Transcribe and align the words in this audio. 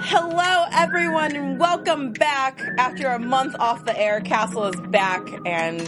Hello, 0.00 0.64
everyone, 0.72 1.34
and 1.36 1.58
welcome 1.58 2.12
back. 2.12 2.60
After 2.78 3.08
a 3.08 3.18
month 3.18 3.56
off 3.58 3.84
the 3.84 3.98
air, 3.98 4.20
Castle 4.20 4.64
is 4.66 4.80
back 4.90 5.22
and 5.44 5.80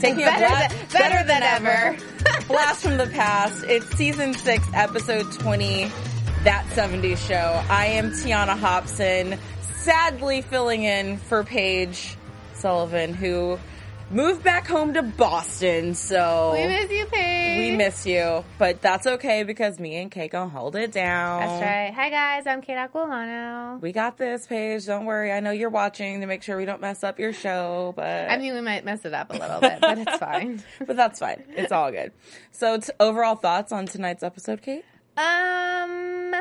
taking 0.00 0.24
Better 0.24 0.44
a 0.44 0.48
blast, 0.48 0.90
than- 0.92 1.00
better 1.00 1.26
than 1.26 1.42
ever. 1.42 1.96
blast 2.48 2.82
from 2.82 2.96
the 2.96 3.06
past. 3.06 3.64
It's 3.64 3.86
season 3.96 4.34
six, 4.34 4.66
episode 4.74 5.30
20, 5.32 5.84
That 6.44 6.64
70s 6.74 7.16
Show. 7.18 7.62
I 7.70 7.86
am 7.86 8.10
Tiona 8.10 8.56
Hobson, 8.58 9.38
sadly 9.76 10.42
filling 10.42 10.82
in 10.84 11.18
for 11.18 11.44
Paige 11.44 12.16
Sullivan, 12.54 13.14
who 13.14 13.58
moved 14.10 14.42
back 14.42 14.66
home 14.66 14.94
to 14.94 15.02
Boston, 15.02 15.94
so 15.94 16.52
We 16.54 16.66
miss 16.66 16.90
you, 16.90 17.04
Paige. 17.06 17.58
we 17.58 17.76
miss 17.76 18.06
you. 18.06 18.44
But 18.58 18.80
that's 18.80 19.06
okay 19.06 19.42
because 19.42 19.78
me 19.78 19.96
and 19.96 20.10
Kate 20.10 20.30
gonna 20.30 20.48
hold 20.50 20.76
it 20.76 20.92
down. 20.92 21.40
That's 21.40 21.62
right. 21.62 21.92
Hi 21.94 22.10
guys, 22.10 22.46
I'm 22.46 22.62
Kate 22.62 22.76
Aquillano. 22.76 23.80
We 23.80 23.92
got 23.92 24.16
this, 24.16 24.46
Paige. 24.46 24.86
Don't 24.86 25.04
worry. 25.04 25.32
I 25.32 25.40
know 25.40 25.50
you're 25.50 25.70
watching 25.70 26.20
to 26.20 26.26
make 26.26 26.42
sure 26.42 26.56
we 26.56 26.64
don't 26.64 26.80
mess 26.80 27.04
up 27.04 27.18
your 27.18 27.32
show, 27.32 27.92
but 27.96 28.30
I 28.30 28.38
mean, 28.38 28.54
we 28.54 28.60
might 28.60 28.84
mess 28.84 29.04
it 29.04 29.12
up 29.14 29.30
a 29.30 29.34
little 29.36 29.60
bit, 29.60 29.80
but 29.80 29.98
it's 29.98 30.16
fine. 30.16 30.62
but 30.86 30.96
that's 30.96 31.18
fine. 31.18 31.42
It's 31.50 31.72
all 31.72 31.90
good. 31.90 32.12
So, 32.52 32.78
t- 32.78 32.92
overall 32.98 33.36
thoughts 33.36 33.72
on 33.72 33.86
tonight's 33.86 34.22
episode, 34.22 34.62
Kate? 34.62 34.84
Um, 35.16 36.34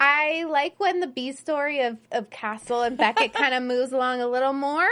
I 0.00 0.44
like 0.48 0.74
when 0.80 1.00
the 1.00 1.06
B 1.06 1.32
story 1.32 1.82
of 1.82 1.98
of 2.10 2.30
Castle 2.30 2.82
and 2.82 2.96
Beckett 2.96 3.32
kind 3.34 3.54
of 3.54 3.62
moves 3.72 3.92
along 3.92 4.20
a 4.20 4.26
little 4.26 4.52
more. 4.52 4.88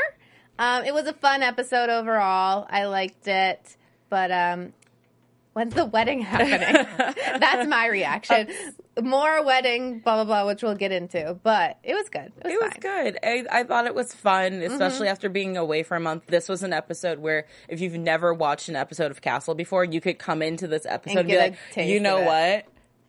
Um, 0.62 0.84
it 0.84 0.94
was 0.94 1.06
a 1.06 1.12
fun 1.12 1.42
episode 1.42 1.90
overall. 1.90 2.66
I 2.70 2.84
liked 2.84 3.26
it, 3.26 3.76
but 4.08 4.30
um, 4.30 4.72
when's 5.54 5.74
the 5.74 5.86
wedding 5.86 6.20
happening? 6.32 6.86
That's 7.40 7.68
my 7.68 7.86
reaction. 7.88 8.48
More 9.00 9.44
wedding, 9.44 10.00
blah 10.00 10.16
blah 10.16 10.24
blah, 10.24 10.46
which 10.46 10.62
we'll 10.62 10.76
get 10.76 10.92
into. 10.92 11.36
But 11.42 11.78
it 11.82 11.94
was 11.94 12.08
good. 12.08 12.30
It 12.44 12.44
was, 12.44 12.52
It 12.52 12.60
was 12.62 12.72
good. 12.80 13.18
I, 13.24 13.44
I 13.50 13.64
thought 13.64 13.86
it 13.86 13.94
was 13.94 14.14
fun, 14.14 14.52
Mm-hmm. 14.52 14.72
especially 14.72 15.08
after 15.08 15.28
being 15.28 15.56
away 15.56 15.82
for 15.82 15.96
a 15.96 16.00
month. 16.00 16.26
This 16.28 16.48
was 16.48 16.62
an 16.62 16.72
episode 16.72 17.18
where 17.18 17.46
if 17.68 17.80
you've 17.80 17.94
never 17.94 18.32
watched 18.32 18.68
an 18.68 18.76
episode 18.76 19.10
of 19.10 19.20
Castle 19.20 19.54
before, 19.54 19.84
you 19.84 20.00
could 20.00 20.18
come 20.18 20.42
into 20.42 20.68
this 20.68 20.86
episode 20.86 21.20
and, 21.20 21.26
be 21.28 21.32
get 21.34 21.56
a 21.76 21.80
like, 21.80 21.88
you 21.88 21.98
know 22.00 22.20
what? 22.20 22.66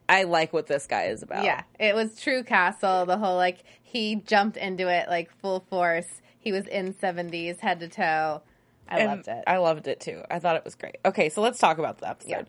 I 0.10 0.24
like 0.24 0.54
what 0.54 0.68
this 0.68 0.88
guy 0.88 1.06
is 1.06 1.22
about. 1.22 1.44
Yeah, 1.44 1.64
it 1.80 1.94
was 1.96 2.20
true 2.20 2.44
castle. 2.44 3.06
The 3.06 3.18
whole 3.18 3.36
like 3.36 3.64
he 3.84 4.16
jumped 4.16 4.58
into 4.58 4.88
it 4.90 5.08
like 5.08 5.30
full 5.40 5.60
force. 5.70 6.08
He 6.44 6.52
was 6.52 6.68
in 6.68 6.94
seventies 7.00 7.60
head 7.60 7.80
to 7.80 7.88
toe. 7.88 8.42
I 8.88 9.00
And 9.00 9.10
loved 9.10 9.28
it. 9.30 9.44
I 9.48 9.58
loved 9.58 9.88
it 9.88 10.00
too. 10.02 10.22
I 10.30 10.40
thought 10.40 10.58
it 10.58 10.66
was 10.66 10.76
great. 10.76 10.98
Okay, 11.06 11.30
so 11.30 11.42
let's 11.42 11.58
talk 11.58 11.78
about 11.78 12.00
the 12.00 12.10
episode. 12.10 12.30
Yeah. 12.30 12.44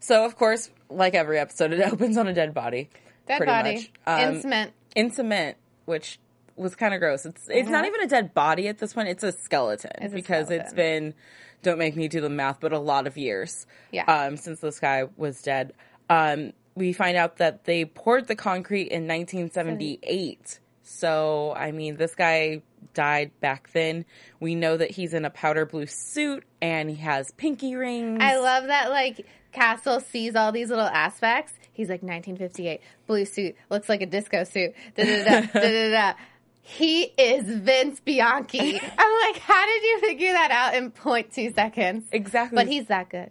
So, 0.00 0.24
of 0.24 0.36
course, 0.36 0.70
like 0.88 1.14
every 1.14 1.38
episode, 1.38 1.72
it 1.72 1.80
opens 1.92 2.16
on 2.16 2.26
a 2.26 2.32
dead 2.32 2.54
body. 2.54 2.88
Dead 3.26 3.36
pretty 3.38 3.50
body 3.52 3.74
much. 3.74 3.90
Um, 4.06 4.34
in 4.34 4.40
cement. 4.40 4.72
in 4.96 5.10
cement, 5.10 5.56
which 5.84 6.18
was 6.56 6.74
kind 6.74 6.94
of 6.94 7.00
gross. 7.00 7.26
It's 7.26 7.48
it's 7.50 7.68
not 7.68 7.84
Mhm. 7.84 7.88
even 7.88 8.00
a 8.02 8.06
dead 8.06 8.32
body 8.34 8.68
at 8.68 8.78
this 8.78 8.94
point. 8.94 9.08
It's 9.08 9.22
a 9.24 9.32
skeleton 9.32 9.90
It's 10.00 10.12
a 10.12 10.16
because 10.16 10.50
it's 10.50 10.72
been 10.72 11.14
don't 11.62 11.78
make 11.78 11.96
me 11.96 12.08
do 12.08 12.20
the 12.20 12.28
math, 12.30 12.60
but 12.60 12.72
a 12.72 12.78
lot 12.78 13.06
of 13.06 13.16
years. 13.16 13.66
Yeah. 13.90 14.04
Um, 14.04 14.36
since 14.36 14.60
this 14.60 14.78
guy 14.80 15.04
was 15.16 15.40
dead. 15.42 15.72
Um, 16.10 16.52
we 16.74 16.92
find 16.92 17.16
out 17.16 17.36
that 17.38 17.64
they 17.64 17.84
poured 17.84 18.26
the 18.26 18.36
concrete 18.36 18.88
in 18.88 19.06
1978. 19.06 20.60
So 20.82 21.54
I 21.56 21.72
mean, 21.72 21.96
this 21.96 22.14
guy 22.14 22.62
died 22.92 23.30
back 23.40 23.70
then. 23.72 24.04
We 24.40 24.54
know 24.54 24.76
that 24.76 24.90
he's 24.90 25.14
in 25.14 25.24
a 25.24 25.30
powder 25.30 25.64
blue 25.66 25.86
suit 25.86 26.44
and 26.60 26.90
he 26.90 26.96
has 26.96 27.30
pinky 27.32 27.74
rings. 27.74 28.18
I 28.20 28.36
love 28.38 28.66
that 28.66 28.90
like 28.90 29.26
Castle 29.52 30.00
sees 30.00 30.34
all 30.34 30.52
these 30.52 30.68
little 30.68 30.84
aspects. 30.84 31.52
He's 31.72 31.88
like 31.88 32.02
1958 32.02 32.80
blue 33.06 33.24
suit 33.24 33.56
looks 33.70 33.88
like 33.88 34.02
a 34.02 34.06
disco 34.06 34.44
suit. 34.44 34.74
Da 34.96 35.04
da 35.04 35.24
da 35.24 35.40
da 35.40 35.60
da 35.60 35.90
da. 35.90 36.12
He 36.66 37.02
is 37.02 37.44
Vince 37.44 38.00
Bianchi. 38.00 38.80
I'm 38.98 39.32
like, 39.32 39.38
how 39.38 39.66
did 39.66 39.82
you 39.82 40.00
figure 40.00 40.32
that 40.32 40.50
out 40.50 40.74
in 40.74 40.92
0.2 40.92 41.54
seconds? 41.54 42.06
exactly. 42.10 42.56
But 42.56 42.68
he's 42.68 42.86
that 42.86 43.10
good. 43.10 43.30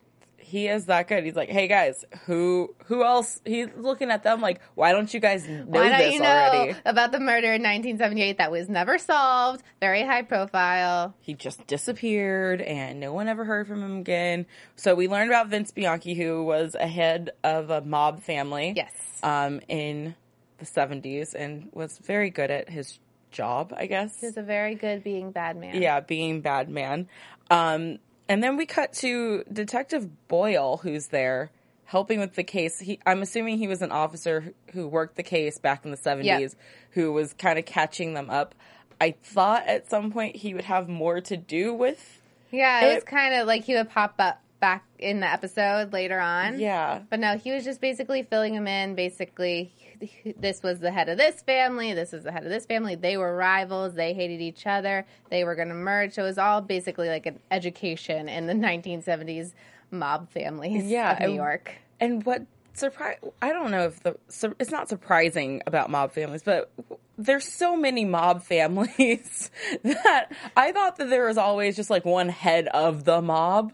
He 0.54 0.68
is 0.68 0.86
that 0.86 1.08
good. 1.08 1.24
He's 1.24 1.36
like, 1.36 1.50
hey 1.50 1.68
guys, 1.68 2.06
who 2.28 2.76
who 2.86 3.04
else? 3.04 3.42
He's 3.44 3.70
looking 3.76 4.12
at 4.12 4.22
them 4.22 4.40
like, 4.40 4.62
why 4.76 4.92
don't 4.92 5.12
you 5.12 5.20
guys 5.20 5.48
know 5.48 5.64
Why 5.66 5.90
don't 5.90 5.98
this 5.98 6.14
you 6.14 6.20
know 6.20 6.28
already? 6.30 6.76
about 6.86 7.12
the 7.12 7.20
murder 7.20 7.48
in 7.54 7.64
1978 7.64 8.38
that 8.38 8.52
was 8.52 8.70
never 8.70 9.00
solved? 9.00 9.64
Very 9.80 10.04
high 10.04 10.22
profile. 10.22 11.16
He 11.22 11.34
just 11.34 11.66
disappeared, 11.66 12.62
and 12.62 13.00
no 13.00 13.12
one 13.14 13.28
ever 13.28 13.44
heard 13.46 13.68
from 13.68 13.82
him 13.82 13.98
again. 13.98 14.46
So 14.76 14.94
we 14.94 15.08
learned 15.08 15.32
about 15.32 15.48
Vince 15.48 15.72
Bianchi, 15.72 16.14
who 16.14 16.44
was 16.44 16.76
a 16.76 16.86
head 16.88 17.32
of 17.44 17.72
a 17.72 17.82
mob 17.82 18.22
family, 18.22 18.74
Yes. 18.76 18.94
um, 19.24 19.60
in 19.68 20.14
the 20.60 20.66
seventies, 20.66 21.34
and 21.34 21.70
was 21.74 21.98
very 21.98 22.30
good 22.30 22.52
at 22.52 22.70
his 22.70 23.00
job, 23.32 23.74
I 23.76 23.88
guess. 23.88 24.20
He 24.20 24.28
was 24.28 24.38
a 24.38 24.44
very 24.44 24.76
good 24.76 25.04
being 25.04 25.32
bad 25.32 25.58
man. 25.58 25.82
yeah, 25.82 26.00
being 26.00 26.42
bad 26.42 26.70
man. 26.70 27.08
Um, 27.50 27.98
and 28.34 28.42
then 28.42 28.58
we 28.58 28.66
cut 28.66 28.94
to 28.94 29.44
Detective 29.54 30.28
Boyle, 30.28 30.78
who's 30.78 31.10
there 31.10 31.52
helping 31.86 32.20
with 32.20 32.34
the 32.34 32.44
case. 32.44 32.80
He, 32.80 33.00
I'm 33.06 33.22
assuming 33.22 33.60
he 33.60 33.68
was 33.68 33.84
an 33.84 33.92
officer 33.92 34.56
who 34.72 34.88
worked 34.88 35.18
the 35.18 35.22
case 35.22 35.60
back 35.60 35.86
in 35.86 35.92
the 35.92 35.98
70s, 35.98 36.56
who 36.90 37.14
was 37.14 37.34
kind 37.34 37.60
of 37.60 37.66
catching 37.66 38.16
them 38.16 38.32
up. 38.32 38.56
I 39.00 39.14
thought 39.22 39.68
at 39.68 39.88
some 39.88 40.12
point 40.12 40.36
he 40.36 40.56
would 40.56 40.64
have 40.64 40.90
more 40.90 41.22
to 41.22 41.38
do 41.38 41.76
with. 41.76 42.22
Yeah, 42.50 42.86
it, 42.86 42.96
was 42.96 43.04
kind 43.04 43.36
of 43.36 43.46
like 43.46 43.66
he 43.66 43.76
would 43.76 43.92
pop 43.92 44.16
up 44.18 44.42
back 44.60 44.84
in 44.98 45.20
the 45.20 45.32
episode 45.32 45.94
later 45.94 46.20
on. 46.20 46.60
Yeah. 46.60 47.02
But 47.08 47.20
no, 47.20 47.38
he 47.38 47.52
was 47.52 47.64
just 47.64 47.82
basically 47.82 48.24
filling 48.24 48.56
him 48.56 48.66
in. 48.66 48.96
Basically, 48.96 49.72
this 50.38 50.64
was 50.64 50.80
the 50.80 50.92
head 50.92 51.10
of 51.10 51.18
this 51.18 51.42
family. 51.42 51.94
This 51.94 52.12
was 52.12 52.24
the 52.24 52.32
head 52.32 52.44
of 52.44 52.50
this 52.50 52.66
family. 52.66 52.96
They 52.96 53.18
were 53.18 53.36
rivals. 53.36 53.94
They 53.94 54.14
hated 54.14 54.42
each 54.42 54.66
other. 54.66 55.06
They 55.30 55.44
were 55.44 55.56
going 55.56 55.70
to 55.70 55.76
merge. 55.76 56.14
So 56.14 56.24
it 56.24 56.28
was 56.28 56.38
all 56.38 56.62
basically 56.62 57.10
like 57.10 57.26
an 57.26 57.40
education 57.52 58.30
in 58.30 58.48
the 58.48 58.54
1970s 58.54 59.54
mob 59.92 60.30
families 60.32 60.86
Yeah, 60.86 61.14
of 61.14 61.30
New 61.30 61.36
York. 61.36 61.76
And 62.00 62.26
what 62.26 62.44
surprise? 62.74 63.18
I 63.42 63.54
don't 63.54 63.72
know 63.72 63.86
if 63.86 64.02
the 64.04 64.18
it's 64.60 64.72
not 64.72 64.90
surprising 64.90 65.62
about 65.68 65.90
mob 65.90 66.12
families, 66.12 66.44
but 66.44 66.72
there's 67.18 67.48
so 67.48 67.76
many 67.76 68.06
mob 68.06 68.44
families 68.54 69.52
that 69.84 70.32
I 70.58 70.72
thought 70.72 70.98
that 70.98 71.10
there 71.10 71.28
was 71.28 71.38
always 71.38 71.76
just 71.76 71.90
like 71.90 72.06
one 72.06 72.30
head 72.30 72.68
of 72.68 73.04
the 73.06 73.22
mob. 73.22 73.74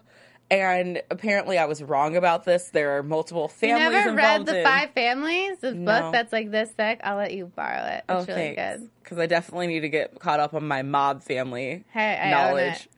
And 0.50 1.00
apparently, 1.10 1.58
I 1.58 1.66
was 1.66 1.80
wrong 1.80 2.16
about 2.16 2.42
this. 2.44 2.70
There 2.70 2.96
are 2.98 3.02
multiple 3.04 3.46
families. 3.46 3.84
You 3.84 3.90
never 3.90 4.14
read 4.16 4.46
the 4.46 4.58
in, 4.58 4.64
Five 4.64 4.90
Families? 4.90 5.58
This 5.60 5.74
No. 5.76 6.00
book 6.02 6.12
that's 6.12 6.32
like 6.32 6.50
this 6.50 6.70
thick. 6.70 7.00
I'll 7.04 7.16
let 7.16 7.32
you 7.32 7.46
borrow 7.46 7.84
it. 7.84 8.04
It's 8.08 8.26
really 8.28 8.54
good. 8.56 8.90
because 9.02 9.18
I 9.18 9.26
definitely 9.26 9.68
need 9.68 9.80
to 9.80 9.88
get 9.88 10.18
caught 10.18 10.40
up 10.40 10.52
on 10.54 10.66
my 10.66 10.82
mob 10.82 11.22
family 11.22 11.84
Hey, 11.92 12.18
I 12.20 12.30
knowledge. 12.30 12.74
it. 12.74 12.88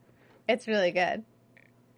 It's 0.49 0.66
really 0.66 0.93
good. 0.93 1.25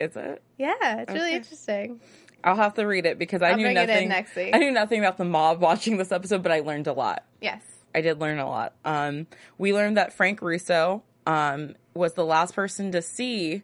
Is 0.01 0.17
it? 0.17 0.43
Yeah, 0.59 0.75
it's 1.03 1.13
really 1.13 1.35
interesting. 1.35 2.01
I'll 2.43 2.57
have 2.57 2.75
to 2.75 2.85
read 2.85 3.07
it 3.07 3.17
because 3.19 3.41
I 3.41 3.51
I'll 3.51 3.57
knew 3.57 3.65
bring 3.65 3.77
it 3.77 3.83
in 3.83 3.87
nothing. 3.89 4.09
next 4.09 4.35
week. 4.37 4.51
I 4.55 4.59
knew 4.59 4.73
nothing 4.73 4.99
about 4.99 5.19
the 5.19 5.25
mob 5.25 5.61
watching 5.63 5.99
this 5.99 6.11
episode, 6.11 6.43
but 6.43 6.51
I 6.51 6.61
learned 6.61 6.89
a 6.89 6.93
lot. 6.93 7.25
Yes. 7.41 7.63
I 7.95 8.01
did 8.01 8.21
learn 8.21 8.41
a 8.41 8.49
lot. 8.49 8.75
Um, 8.85 9.29
we 9.57 9.73
learned 9.73 9.97
that 9.99 10.13
Frank 10.13 10.43
Russo 10.43 11.05
um, 11.29 11.75
was 11.95 12.15
the 12.15 12.25
last 12.25 12.55
person 12.57 12.91
to 12.91 13.01
see 13.03 13.63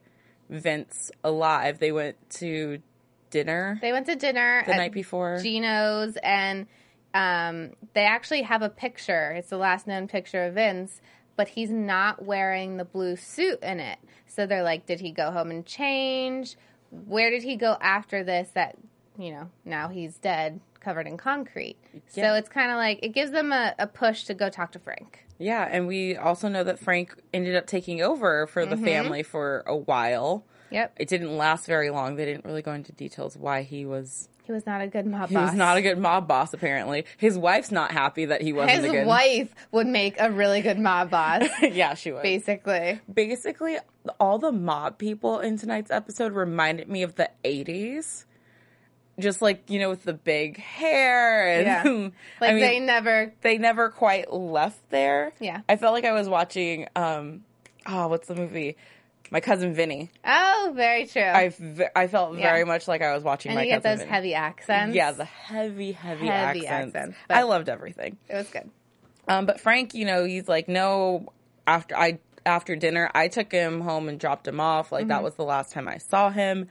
Vince 0.50 1.10
alive. 1.24 1.78
They 1.78 1.92
went 1.92 2.16
to 2.30 2.82
dinner 3.30 3.78
They 3.80 3.92
went 3.92 4.06
to 4.06 4.16
dinner 4.16 4.64
the 4.66 4.74
night 4.74 4.92
before. 4.92 5.38
Gino's 5.40 6.16
and 6.22 6.66
um, 7.14 7.72
they 7.94 8.04
actually 8.04 8.42
have 8.42 8.62
a 8.62 8.68
picture. 8.68 9.32
It's 9.32 9.50
the 9.50 9.56
last 9.56 9.86
known 9.86 10.08
picture 10.08 10.44
of 10.44 10.54
Vince, 10.54 11.00
but 11.36 11.48
he's 11.48 11.70
not 11.70 12.24
wearing 12.24 12.76
the 12.76 12.84
blue 12.84 13.16
suit 13.16 13.60
in 13.62 13.80
it. 13.80 13.98
So 14.26 14.46
they're 14.46 14.62
like, 14.62 14.86
did 14.86 15.00
he 15.00 15.10
go 15.10 15.30
home 15.30 15.50
and 15.50 15.64
change? 15.64 16.56
Where 16.90 17.30
did 17.30 17.42
he 17.42 17.56
go 17.56 17.76
after 17.80 18.22
this 18.22 18.50
that 18.54 18.76
you 19.18 19.32
know, 19.32 19.50
now 19.66 19.88
he's 19.88 20.16
dead, 20.16 20.60
covered 20.80 21.06
in 21.06 21.18
concrete. 21.18 21.76
So 22.08 22.34
it's 22.34 22.48
kind 22.48 22.70
of 22.70 22.78
like 22.78 23.00
it 23.02 23.10
gives 23.10 23.30
them 23.32 23.52
a, 23.52 23.74
a 23.78 23.86
push 23.86 24.24
to 24.24 24.34
go 24.34 24.48
talk 24.48 24.72
to 24.72 24.78
Frank. 24.78 25.26
Yeah, 25.40 25.66
and 25.68 25.86
we 25.88 26.16
also 26.16 26.48
know 26.48 26.62
that 26.64 26.78
Frank 26.78 27.14
ended 27.34 27.56
up 27.56 27.66
taking 27.66 28.00
over 28.02 28.46
for 28.46 28.62
Mm-hmm. 28.62 28.70
the 28.70 28.76
family 28.90 29.22
for 29.24 29.64
a 29.66 29.74
while. 29.76 30.44
Yep. 30.70 30.94
It 31.00 31.08
didn't 31.08 31.36
last 31.36 31.66
very 31.66 31.90
long. 31.90 32.14
They 32.16 32.26
didn't 32.26 32.44
really 32.44 32.62
go 32.62 32.72
into 32.72 32.92
details 32.92 33.36
why 33.36 33.62
he 33.62 33.84
was 33.84 34.28
He 34.44 34.52
was 34.52 34.66
not 34.66 34.80
a 34.82 34.86
good 34.86 35.04
mob 35.06 35.28
he 35.30 35.34
boss. 35.34 35.48
was 35.50 35.56
not 35.58 35.76
a 35.76 35.82
good 35.82 35.98
mob 35.98 36.28
boss 36.28 36.54
apparently. 36.54 37.06
His 37.16 37.36
wife's 37.36 37.72
not 37.72 37.90
happy 37.90 38.26
that 38.26 38.40
he 38.42 38.52
wasn't 38.52 38.72
His 38.76 38.84
a 38.84 38.88
good 38.88 38.98
His 38.98 39.06
wife 39.08 39.54
would 39.72 39.86
make 39.88 40.14
a 40.20 40.30
really 40.30 40.60
good 40.60 40.78
mob 40.78 41.10
boss, 41.10 41.42
Yeah, 41.62 41.94
she 41.94 42.12
was. 42.12 42.22
basically. 42.22 43.00
Basically, 43.12 43.78
all 44.20 44.38
the 44.38 44.52
mob 44.52 44.98
people 44.98 45.40
in 45.40 45.58
tonight's 45.58 45.90
episode 45.90 46.32
reminded 46.34 46.88
me 46.88 47.02
of 47.02 47.16
the 47.16 47.30
80s. 47.44 48.26
Just 49.20 49.40
like, 49.42 49.68
you 49.68 49.78
know, 49.78 49.88
with 49.90 50.04
the 50.04 50.12
big 50.14 50.58
hair 50.58 51.48
and 51.48 51.66
Yeah. 51.66 51.82
I 52.40 52.44
Like 52.44 52.54
mean, 52.54 52.60
they 52.60 52.80
never. 52.80 53.32
they 53.42 53.58
never 53.58 53.90
quite 53.90 54.32
left 54.32 54.88
there. 54.90 55.32
Yeah. 55.40 55.60
I 55.68 55.76
felt 55.76 55.92
like 55.92 56.04
I 56.04 56.12
was 56.12 56.28
watching 56.28 56.86
um 56.96 57.44
oh, 57.86 58.08
what's 58.08 58.28
the 58.28 58.34
movie? 58.34 58.76
My 59.32 59.38
cousin 59.40 59.74
Vinny. 59.74 60.10
Oh, 60.24 60.72
very 60.74 61.06
true. 61.06 61.22
I 61.22 61.52
I 61.94 62.06
felt 62.08 62.36
Yeah. 62.36 62.50
very 62.50 62.64
much 62.64 62.88
like 62.88 63.00
I 63.02 63.14
was 63.14 63.22
watching 63.22 63.50
and 63.50 63.58
my 63.58 63.62
you 63.64 63.70
get 63.70 63.82
cousin 63.82 63.90
those 63.90 63.98
Vinny. 64.00 64.10
heavy 64.10 64.34
accents. 64.34 64.94
Yeah, 64.96 65.12
the 65.12 65.24
heavy, 65.24 65.92
heavy, 65.92 66.26
Heavy 66.26 66.66
accents. 66.66 66.96
accents, 66.96 67.16
I 67.30 67.42
loved 67.42 67.68
everything. 67.68 68.16
it 68.28 68.34
was 68.34 68.48
good. 68.48 68.68
Um, 69.28 69.46
but 69.46 69.60
Frank, 69.60 69.94
you 69.94 70.04
know, 70.04 70.24
he's 70.24 70.48
like, 70.48 70.68
no. 70.68 71.32
After 71.66 71.96
I 71.96 72.18
after 72.44 72.74
dinner, 72.74 73.08
I 73.14 73.28
took 73.28 73.52
him 73.52 73.82
home 73.82 74.08
and 74.08 74.18
dropped 74.18 74.48
him 74.48 74.58
off. 74.58 74.90
Like 74.90 75.02
Mm-hmm. 75.02 75.08
that 75.10 75.22
was 75.22 75.34
the 75.34 75.44
last 75.44 75.72
time 75.72 75.86
I 75.86 75.98
saw 75.98 76.30
him. 76.30 76.68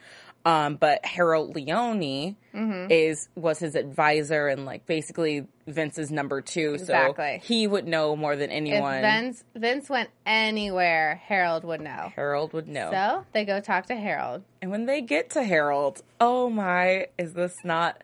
Um, 0.50 0.76
but 0.76 1.06
Harold 1.06 1.56
Leone 1.56 2.36
Mm-hmm. 2.52 2.92
is 2.92 3.30
was 3.36 3.60
his 3.60 3.76
advisor 3.76 4.48
and 4.48 4.66
like 4.66 4.88
basically 4.88 5.46
Vince's 5.68 6.10
number 6.10 6.42
two. 6.42 6.74
Exactly. 6.74 7.40
So 7.42 7.46
he 7.48 7.68
would 7.68 7.88
know 7.88 8.16
more 8.16 8.36
than 8.36 8.50
If 8.50 8.58
anyone. 8.58 9.02
Vince 9.02 9.44
Vince 9.56 9.88
went 9.88 10.10
anywhere, 10.26 11.22
Harold 11.28 11.64
would 11.64 11.80
know. 11.80 12.12
Harold 12.16 12.54
would 12.54 12.68
know. 12.68 12.90
So 12.92 13.26
they 13.34 13.46
go 13.46 13.60
talk 13.60 13.86
to 13.86 13.96
Harold. 13.96 14.42
And 14.64 14.72
when 14.72 14.88
they 14.88 15.02
get 15.02 15.30
to 15.32 15.44
Harold, 15.44 16.02
oh 16.20 16.50
my, 16.50 17.08
is 17.20 17.34
this 17.34 17.56
not 17.64 18.02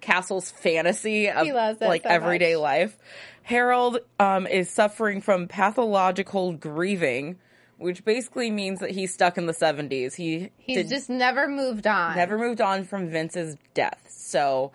Castle's 0.00 0.50
fantasy 0.50 1.28
of 1.30 1.46
like 1.80 2.02
so 2.02 2.08
everyday 2.08 2.54
much. 2.54 2.62
life? 2.62 2.98
Harold 3.44 3.98
um, 4.18 4.48
is 4.48 4.68
suffering 4.68 5.20
from 5.20 5.46
pathological 5.46 6.52
grieving, 6.54 7.38
which 7.80 8.04
basically 8.04 8.50
means 8.50 8.78
that 8.80 8.90
he's 8.90 9.12
stuck 9.12 9.38
in 9.38 9.46
the 9.46 9.52
70s. 9.54 10.14
He 10.14 10.50
He's 10.58 10.76
did- 10.76 10.88
just 10.88 11.08
never 11.10 11.48
moved 11.48 11.86
on. 11.86 12.14
never 12.16 12.38
moved 12.38 12.60
on 12.60 12.84
from 12.84 13.08
Vince's 13.08 13.56
death. 13.74 14.06
So 14.10 14.72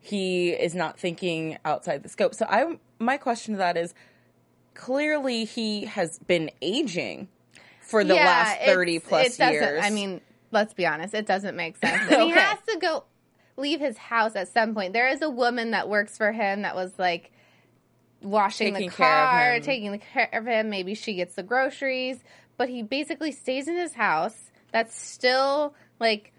he 0.00 0.50
is 0.50 0.74
not 0.74 0.98
thinking 0.98 1.58
outside 1.64 2.02
the 2.02 2.08
scope. 2.08 2.34
So 2.34 2.46
I 2.48 2.78
my 2.98 3.16
question 3.18 3.54
to 3.54 3.58
that 3.58 3.76
is 3.76 3.92
clearly 4.74 5.44
he 5.44 5.84
has 5.84 6.18
been 6.18 6.50
aging 6.62 7.28
for 7.80 8.02
the 8.04 8.14
last 8.14 8.60
30 8.62 8.98
plus 9.00 9.38
it 9.38 9.52
years. 9.52 9.84
I 9.84 9.90
mean, 9.90 10.20
let's 10.50 10.74
be 10.74 10.86
honest, 10.86 11.14
it 11.14 11.26
doesn't 11.26 11.56
make 11.56 11.76
sense. 11.76 12.10
And 12.10 12.22
He 12.22 12.30
has 12.30 12.58
to 12.68 12.78
go 12.78 13.04
leave 13.56 13.80
his 13.80 13.96
house 13.96 14.34
at 14.36 14.48
some 14.48 14.74
point. 14.74 14.92
There 14.92 15.08
is 15.08 15.22
a 15.22 15.30
woman 15.30 15.70
that 15.72 15.88
works 15.88 16.16
for 16.16 16.32
him 16.32 16.62
that 16.62 16.74
was 16.74 16.92
like 16.98 17.30
washing 18.22 18.74
Taking 18.74 18.90
the 18.90 18.94
car, 18.96 19.60
taking 19.60 19.92
the 19.92 19.98
care 19.98 20.28
of 20.32 20.46
him. 20.46 20.68
Maybe 20.70 20.94
she 20.94 21.14
gets 21.14 21.34
the 21.34 21.42
groceries, 21.42 22.18
but 22.56 22.68
he 22.68 22.82
basically 22.82 23.32
stays 23.32 23.68
in 23.68 23.76
his 23.76 23.94
house 23.94 24.50
that's 24.72 24.98
still 24.98 25.74
like 26.00 26.32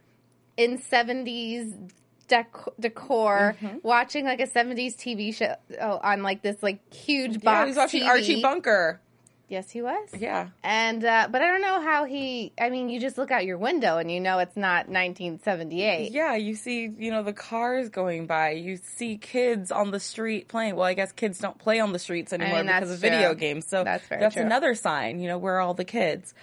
in 0.57 0.77
70s 0.77 1.91
dec- 2.27 2.73
decor 2.79 3.55
Mm-hmm. 3.61 3.77
watching 3.83 4.25
like 4.25 4.39
a 4.41 4.47
70s 4.47 4.95
TV 4.95 5.33
show 5.33 5.55
oh, 5.81 5.99
on 6.03 6.23
like 6.23 6.41
this 6.41 6.61
like 6.61 6.79
huge 6.93 7.33
yeah, 7.35 7.39
box 7.39 7.67
he's 7.67 7.77
watching 7.77 8.01
TV. 8.03 8.07
Archie 8.07 8.41
Bunker. 8.41 8.99
Yes, 9.49 9.69
he 9.71 9.81
was. 9.81 10.09
Yeah. 10.17 10.49
And 10.61 11.05
uh, 11.05 11.29
but 11.31 11.41
I 11.41 11.47
don't 11.47 11.61
know 11.61 11.79
how 11.81 12.03
he. 12.03 12.51
I 12.59 12.69
mean, 12.69 12.89
you 12.89 12.99
just 12.99 13.17
look 13.17 13.31
out 13.31 13.45
your 13.45 13.57
window 13.57 13.97
and 13.97 14.11
you 14.11 14.19
know 14.19 14.39
it's 14.39 14.57
not 14.57 14.89
1978. 14.89 16.11
Yeah, 16.11 16.35
you 16.35 16.55
see, 16.55 16.91
you 16.97 17.11
know, 17.11 17.23
the 17.23 17.33
cars 17.33 17.89
going 17.89 18.27
by. 18.27 18.51
You 18.51 18.77
see 18.77 19.17
kids 19.17 19.71
on 19.71 19.91
the 19.91 19.99
street 19.99 20.47
playing. 20.47 20.75
Well, 20.75 20.85
I 20.85 20.93
guess 20.93 21.11
kids 21.11 21.39
don't 21.39 21.57
play 21.57 21.79
on 21.79 21.93
the 21.93 21.99
streets 21.99 22.33
anymore 22.33 22.57
mean, 22.57 22.65
because 22.67 22.91
of 22.91 22.99
video 22.99 23.33
games. 23.35 23.65
So 23.67 23.83
That's 23.83 24.07
that's 24.09 24.33
true. 24.35 24.43
another 24.43 24.75
sign, 24.75 25.19
you 25.19 25.27
know, 25.27 25.37
where 25.37 25.55
are 25.55 25.61
all 25.61 25.73
the 25.73 25.85
kids? 25.85 26.33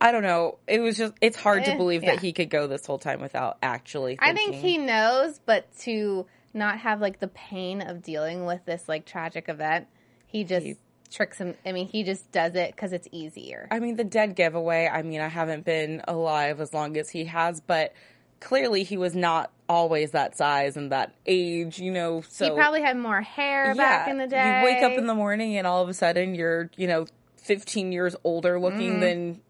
I 0.00 0.12
don't 0.12 0.22
know. 0.22 0.58
It 0.68 0.78
was 0.80 0.96
just, 0.96 1.12
it's 1.20 1.36
hard 1.36 1.64
to 1.64 1.72
Eh, 1.72 1.76
believe 1.76 2.04
yeah. 2.04 2.12
that 2.14 2.20
he 2.22 2.32
could 2.32 2.50
go 2.50 2.68
this 2.68 2.86
whole 2.86 2.98
time 3.00 3.20
without 3.20 3.58
actually 3.62 4.16
I 4.20 4.32
think 4.32 4.54
he 4.54 4.78
knows, 4.78 5.40
but 5.44 5.66
to 5.80 6.26
not 6.54 6.78
have 6.78 7.00
like 7.00 7.18
the 7.18 7.26
pain 7.28 7.82
of 7.82 8.02
dealing 8.02 8.46
with 8.46 8.64
this 8.64 8.88
like 8.88 9.06
tragic 9.06 9.48
event, 9.48 9.88
he 10.26 10.44
just 10.44 10.64
He- 10.66 10.76
tricks 11.10 11.38
him. 11.38 11.54
I 11.64 11.72
mean, 11.72 11.88
he 11.88 12.02
just 12.04 12.30
does 12.32 12.54
it 12.54 12.74
because 12.74 12.92
it's 12.92 13.08
easier. 13.12 13.68
I 13.70 13.78
mean, 13.80 13.96
the 13.96 14.04
dead 14.04 14.34
giveaway. 14.36 14.88
I 14.92 15.02
mean, 15.02 15.20
I 15.20 15.28
haven't 15.28 15.64
been 15.64 16.02
alive 16.06 16.60
as 16.60 16.72
long 16.74 16.96
as 16.96 17.10
he 17.10 17.24
has, 17.26 17.60
but 17.60 17.92
clearly 18.40 18.84
he 18.84 18.96
was 18.96 19.14
not 19.14 19.50
always 19.68 20.12
that 20.12 20.36
size 20.36 20.76
and 20.76 20.92
that 20.92 21.12
age, 21.26 21.78
you 21.78 21.90
know. 21.90 22.22
So 22.28 22.44
he 22.46 22.50
probably 22.52 22.82
had 22.82 22.96
more 22.96 23.20
hair 23.20 23.74
back 23.74 24.08
in 24.08 24.18
the 24.18 24.26
day. 24.26 24.60
You 24.60 24.64
wake 24.66 24.82
up 24.82 24.92
in 24.92 25.06
the 25.06 25.14
morning 25.14 25.56
and 25.56 25.66
all 25.66 25.82
of 25.82 25.88
a 25.88 25.94
sudden 25.94 26.34
you're, 26.34 26.70
you 26.76 26.86
know, 26.86 27.06
15 27.38 27.92
years 27.92 28.14
older 28.24 28.58
looking 28.60 28.92
Mm-hmm. 28.92 29.00
than 29.00 29.40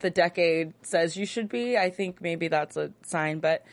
the 0.00 0.10
decade 0.10 0.74
says 0.82 1.16
you 1.16 1.24
should 1.24 1.48
be. 1.48 1.78
I 1.78 1.88
think 1.90 2.20
maybe 2.20 2.48
that's 2.48 2.76
a 2.76 2.92
sign, 3.06 3.38
but 3.38 3.64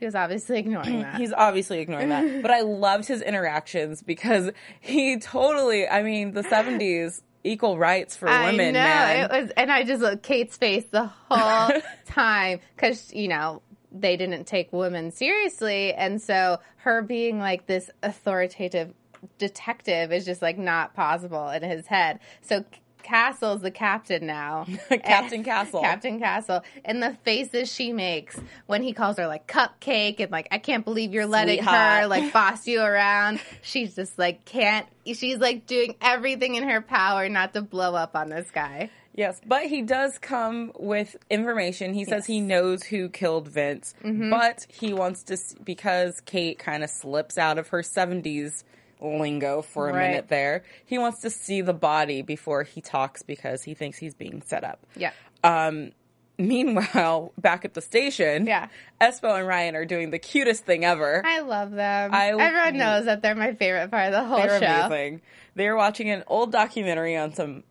He 0.00 0.06
was 0.06 0.14
obviously 0.14 0.58
ignoring 0.58 1.00
that. 1.02 1.16
he's 1.16 1.32
obviously 1.32 1.80
ignoring 1.80 2.08
that. 2.10 2.24
But 2.42 2.50
I 2.50 2.60
loved 2.60 3.06
his 3.06 3.22
interactions 3.22 4.02
because 4.02 4.50
he 4.80 5.18
totally, 5.18 5.86
I 5.88 6.02
mean, 6.02 6.32
the 6.32 6.42
70s 6.42 7.22
equal 7.42 7.78
rights 7.78 8.16
for 8.16 8.28
I 8.28 8.50
women, 8.50 8.72
know 8.74 8.80
man. 8.80 9.24
it 9.24 9.30
was, 9.42 9.50
and 9.56 9.70
I 9.70 9.84
just 9.84 10.00
looked 10.00 10.22
Kate's 10.22 10.56
face 10.56 10.84
the 10.90 11.06
whole 11.06 11.80
time 12.06 12.60
because 12.74 13.12
you 13.12 13.28
know 13.28 13.60
they 13.92 14.16
didn't 14.16 14.44
take 14.46 14.72
women 14.72 15.10
seriously, 15.12 15.92
and 15.92 16.20
so 16.22 16.58
her 16.78 17.02
being 17.02 17.38
like 17.38 17.66
this 17.66 17.90
authoritative 18.02 18.94
detective 19.38 20.12
is 20.12 20.24
just 20.24 20.42
like 20.42 20.58
not 20.58 20.94
possible 20.94 21.48
in 21.50 21.62
his 21.62 21.86
head. 21.86 22.18
So 22.42 22.64
Castle's 23.04 23.60
the 23.60 23.70
captain 23.70 24.26
now, 24.26 24.66
Captain 24.88 25.44
Castle. 25.52 25.80
Captain 25.82 26.18
Castle, 26.18 26.62
and 26.84 27.02
the 27.02 27.16
faces 27.22 27.72
she 27.72 27.92
makes 27.92 28.36
when 28.66 28.82
he 28.82 28.92
calls 28.92 29.16
her 29.18 29.26
like 29.28 29.46
cupcake 29.46 30.18
and 30.20 30.32
like 30.32 30.48
I 30.50 30.58
can't 30.58 30.84
believe 30.84 31.12
you're 31.14 31.26
letting 31.26 31.62
her 31.62 32.06
like 32.08 32.32
boss 32.32 32.66
you 32.66 32.80
around. 32.80 33.40
She's 33.62 33.94
just 33.94 34.18
like 34.18 34.44
can't. 34.44 34.86
She's 35.06 35.38
like 35.38 35.66
doing 35.66 35.94
everything 36.00 36.56
in 36.56 36.68
her 36.68 36.80
power 36.80 37.28
not 37.28 37.52
to 37.54 37.62
blow 37.62 37.94
up 37.94 38.16
on 38.16 38.30
this 38.30 38.50
guy. 38.50 38.90
Yes, 39.16 39.40
but 39.46 39.62
he 39.66 39.82
does 39.82 40.18
come 40.18 40.72
with 40.76 41.14
information. 41.30 41.94
He 41.94 42.04
says 42.04 42.26
he 42.26 42.40
knows 42.40 42.82
who 42.82 43.08
killed 43.08 43.46
Vince, 43.46 43.94
Mm-hmm. 44.02 44.30
but 44.30 44.66
he 44.68 44.92
wants 44.92 45.22
to 45.24 45.36
because 45.62 46.20
Kate 46.22 46.58
kind 46.58 46.82
of 46.82 46.90
slips 46.90 47.38
out 47.38 47.56
of 47.58 47.68
her 47.68 47.82
70s 47.82 48.64
lingo 49.04 49.62
for 49.62 49.88
a 49.88 49.92
Right. 49.92 50.08
minute 50.08 50.28
there. 50.28 50.62
He 50.84 50.98
wants 50.98 51.20
to 51.20 51.30
see 51.30 51.60
the 51.60 51.74
body 51.74 52.22
before 52.22 52.62
he 52.64 52.80
talks 52.80 53.22
because 53.22 53.62
he 53.62 53.74
thinks 53.74 53.98
he's 53.98 54.14
being 54.14 54.42
set 54.42 54.64
up. 54.64 54.80
Yeah. 54.96 55.12
Um 55.42 55.92
meanwhile, 56.36 57.32
back 57.38 57.64
at 57.64 57.74
the 57.74 57.80
station, 57.80 58.46
Yeah. 58.46 58.68
Espo 59.00 59.38
and 59.38 59.46
Ryan 59.46 59.76
are 59.76 59.84
doing 59.84 60.10
the 60.10 60.18
cutest 60.18 60.64
thing 60.66 60.84
ever. 60.84 61.22
I 61.24 61.40
love 61.40 61.70
them. 61.70 62.10
I- 62.12 62.30
Everyone 62.30 62.76
knows 62.76 63.04
that 63.04 63.22
they're 63.22 63.34
my 63.36 63.54
favorite 63.54 63.90
part 63.90 64.06
of 64.06 64.12
the 64.12 64.24
whole 64.24 64.38
They're 64.38 64.60
show. 64.60 64.86
amazing. 64.86 65.20
They're 65.54 65.76
watching 65.76 66.10
an 66.10 66.24
old 66.26 66.50
documentary 66.50 67.16
on 67.16 67.32
some 67.34 67.62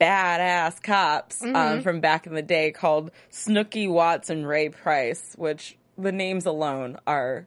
badass 0.00 0.82
cops 0.82 1.40
Mm-hmm. 1.42 1.56
um, 1.56 1.82
from 1.82 2.00
back 2.00 2.26
in 2.26 2.34
the 2.34 2.42
day 2.42 2.70
called 2.70 3.10
Snooky 3.30 3.88
Watts 3.88 4.30
and 4.30 4.46
Ray 4.46 4.68
Price, 4.68 5.34
which 5.38 5.76
the 5.96 6.12
names 6.12 6.44
alone 6.44 6.98
are 7.06 7.46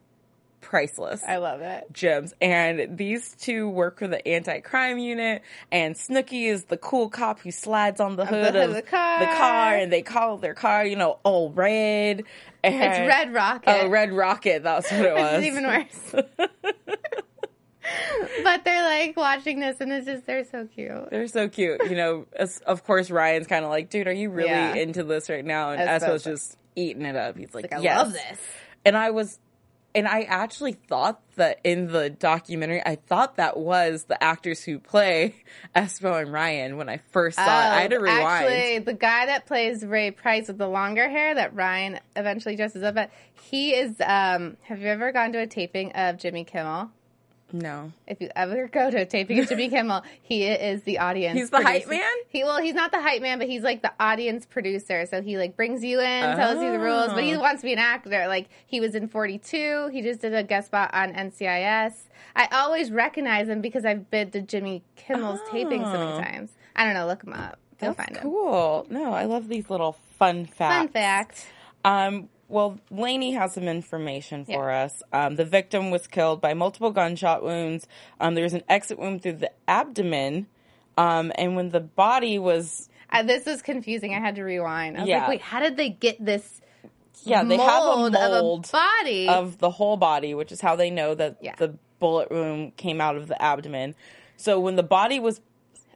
priceless. 0.60 1.22
I 1.26 1.36
love 1.36 1.60
it. 1.60 1.92
Gems. 1.92 2.34
And 2.40 2.96
these 2.96 3.34
two 3.36 3.68
work 3.68 3.98
for 3.98 4.08
the 4.08 4.26
anti-crime 4.26 4.98
unit, 4.98 5.42
and 5.72 5.96
Snooky 5.96 6.46
is 6.46 6.64
the 6.64 6.76
cool 6.76 7.08
cop 7.08 7.40
who 7.40 7.50
slides 7.50 8.00
on 8.00 8.16
the 8.16 8.26
hood 8.26 8.54
hood 8.54 8.56
of 8.56 8.74
the 8.74 8.82
car. 8.82 9.20
the 9.20 9.26
car, 9.26 9.74
and 9.76 9.92
they 9.92 10.02
call 10.02 10.36
their 10.38 10.54
car, 10.54 10.84
you 10.84 10.96
know, 10.96 11.18
old 11.24 11.56
red. 11.56 12.24
And, 12.62 12.74
It's 12.74 12.98
Red 13.08 13.32
Rocket. 13.32 13.68
Oh, 13.70 13.88
Red 13.88 14.12
Rocket. 14.12 14.62
That's 14.62 14.90
what 14.90 15.00
it 15.06 15.14
was. 15.14 15.42
It's 15.42 15.46
even 15.46 15.64
worse. 15.66 16.24
but 18.44 18.64
they're 18.64 18.82
like 18.82 19.16
watching 19.16 19.60
this, 19.60 19.80
and 19.80 19.92
it's 19.92 20.06
just 20.06 20.26
they're 20.26 20.44
so 20.44 20.66
cute. 20.66 21.10
They're 21.10 21.28
so 21.28 21.48
cute. 21.48 21.80
You 21.90 21.96
know, 21.96 22.26
as, 22.36 22.58
of 22.60 22.84
course, 22.84 23.10
Ryan's 23.10 23.46
kind 23.46 23.64
of 23.64 23.70
like, 23.70 23.90
dude, 23.90 24.06
are 24.06 24.12
you 24.12 24.30
really 24.30 24.50
Yeah. 24.50 24.74
into 24.74 25.02
this 25.04 25.28
right 25.30 25.44
now? 25.44 25.70
And 25.72 25.80
Espo's 25.80 26.24
just 26.24 26.56
eating 26.76 27.04
it 27.04 27.16
up. 27.16 27.36
He's 27.36 27.54
like, 27.54 27.64
Like 27.72 27.80
I 27.80 27.82
yes. 27.82 27.98
love 27.98 28.12
this. 28.12 28.38
And 28.84 28.96
I 28.96 29.10
was 29.10 29.38
and 29.94 30.06
I 30.06 30.22
actually 30.22 30.72
thought 30.72 31.20
that 31.36 31.60
in 31.64 31.88
the 31.88 32.10
documentary, 32.10 32.82
I 32.84 32.96
thought 32.96 33.36
that 33.36 33.56
was 33.56 34.04
the 34.04 34.22
actors 34.22 34.62
who 34.62 34.78
play 34.78 35.34
Espo 35.76 36.20
and 36.20 36.32
Ryan 36.32 36.76
when 36.76 36.88
I 36.88 37.00
first 37.10 37.36
saw 37.36 37.42
it. 37.42 37.46
I 37.46 37.80
had 37.82 37.90
to 37.90 37.98
rewind. 37.98 38.20
Oh, 38.20 38.26
Actually, 38.26 38.78
the 38.80 38.94
guy 38.94 39.26
that 39.26 39.46
plays 39.46 39.84
Ray 39.84 40.10
Price 40.10 40.48
with 40.48 40.58
the 40.58 40.68
longer 40.68 41.08
hair 41.08 41.34
that 41.34 41.54
Ryan 41.54 41.98
eventually 42.14 42.56
dresses 42.56 42.82
up 42.82 42.96
at, 42.96 43.10
he 43.34 43.74
is. 43.74 43.96
Um, 44.00 44.56
have 44.62 44.80
you 44.80 44.88
ever 44.88 45.12
gone 45.12 45.32
to 45.32 45.38
a 45.40 45.46
taping 45.46 45.92
of 45.92 46.18
Jimmy 46.18 46.44
Kimmel? 46.44 46.90
No. 47.52 47.92
If 48.06 48.20
you 48.20 48.28
ever 48.36 48.68
go 48.68 48.90
to 48.90 48.98
a 49.02 49.04
taping 49.06 49.38
of 49.40 49.48
Jimmy 49.48 49.68
Kimmel, 49.68 50.02
he 50.22 50.44
is 50.46 50.82
the 50.82 50.98
audience. 50.98 51.38
He's 51.38 51.50
the 51.50 51.62
hype 51.62 51.88
man? 51.88 52.00
He 52.28 52.42
well, 52.44 52.60
he's 52.60 52.74
not 52.74 52.90
the 52.92 53.00
hype 53.00 53.22
man, 53.22 53.38
but 53.38 53.48
he's 53.48 53.62
like 53.62 53.82
the 53.82 53.92
audience 54.00 54.46
producer. 54.46 55.06
So 55.06 55.22
he 55.22 55.36
like 55.38 55.56
brings 55.56 55.82
you 55.84 56.00
in, 56.00 56.36
tells 56.36 56.62
you 56.62 56.70
the 56.72 56.78
rules, 56.78 57.08
but 57.12 57.24
he 57.24 57.34
Oh. 57.34 57.40
wants 57.40 57.62
to 57.62 57.66
be 57.66 57.72
an 57.72 57.78
actor. 57.78 58.26
Like 58.28 58.48
he 58.66 58.80
was 58.80 58.94
in 58.94 59.08
Forty 59.08 59.38
Two. 59.38 59.88
He 59.92 60.02
just 60.02 60.20
did 60.20 60.34
a 60.34 60.42
guest 60.42 60.68
spot 60.68 60.90
on 60.92 61.12
NCIS. 61.12 61.94
I 62.36 62.48
always 62.52 62.90
recognize 62.90 63.48
him 63.48 63.60
because 63.60 63.84
I've 63.84 64.10
been 64.10 64.30
to 64.32 64.40
Jimmy 64.42 64.82
Kimmel's 64.96 65.40
taping 65.50 65.82
so 65.84 65.92
Oh. 65.94 66.06
many 66.18 66.24
times. 66.24 66.50
I 66.76 66.84
don't 66.84 66.94
know. 66.94 67.06
Look 67.06 67.24
him 67.24 67.32
up. 67.32 67.58
You'll 67.82 67.94
That's 67.94 68.06
find 68.08 68.16
him. 68.16 68.22
cool. 68.22 68.86
No, 68.90 69.12
I 69.12 69.24
love 69.24 69.48
these 69.48 69.70
little 69.70 69.96
fun 70.18 70.46
facts. 70.46 70.76
Fun 70.76 70.88
fact. 70.88 71.46
Um, 71.84 72.28
well, 72.50 72.78
Lanie 72.90 73.32
has 73.32 73.54
some 73.54 73.68
information 73.68 74.44
for 74.44 74.70
us. 74.70 75.02
Um, 75.12 75.36
the 75.36 75.44
victim 75.44 75.90
was 75.90 76.06
killed 76.06 76.40
by 76.40 76.54
multiple 76.54 76.90
gunshot 76.90 77.42
wounds. 77.42 77.86
Um, 78.20 78.34
there 78.34 78.44
was 78.44 78.54
an 78.54 78.62
exit 78.68 78.98
wound 78.98 79.22
through 79.22 79.34
the 79.34 79.50
abdomen. 79.68 80.46
Um, 80.98 81.32
and 81.36 81.56
when 81.56 81.70
the 81.70 81.80
body 81.80 82.38
was, 82.38 82.88
Uh, 83.10 83.22
this 83.22 83.46
was 83.46 83.62
confusing. 83.62 84.14
I 84.14 84.18
had 84.20 84.34
to 84.36 84.42
rewind. 84.42 84.96
I 84.96 85.00
was 85.00 85.08
Yeah. 85.08 85.18
like, 85.20 85.28
wait, 85.28 85.40
how 85.40 85.60
did 85.60 85.76
they 85.76 85.88
get 85.88 86.22
this 86.24 86.60
yeah, 87.24 87.42
they 87.44 87.56
have 87.56 87.82
a 87.82 87.86
mold, 87.86 88.12
mold 88.12 88.16
of 88.16 88.68
a 88.68 88.72
body? 88.72 89.28
of 89.28 89.58
the 89.58 89.70
whole 89.70 89.96
body, 89.96 90.34
which 90.34 90.52
is 90.52 90.60
how 90.60 90.76
they 90.76 90.90
know 90.90 91.14
that 91.14 91.36
Yeah. 91.40 91.54
the 91.56 91.76
bullet 91.98 92.30
wound 92.30 92.76
came 92.76 93.00
out 93.00 93.16
of 93.16 93.28
the 93.28 93.40
abdomen. 93.40 93.94
So 94.36 94.58
when 94.58 94.76
the 94.76 94.82
body 94.82 95.20
was 95.20 95.40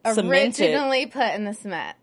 cemented, 0.04 0.60
originally 0.70 1.06
put 1.06 1.34
in 1.34 1.44
the 1.44 1.54
cement. 1.54 1.96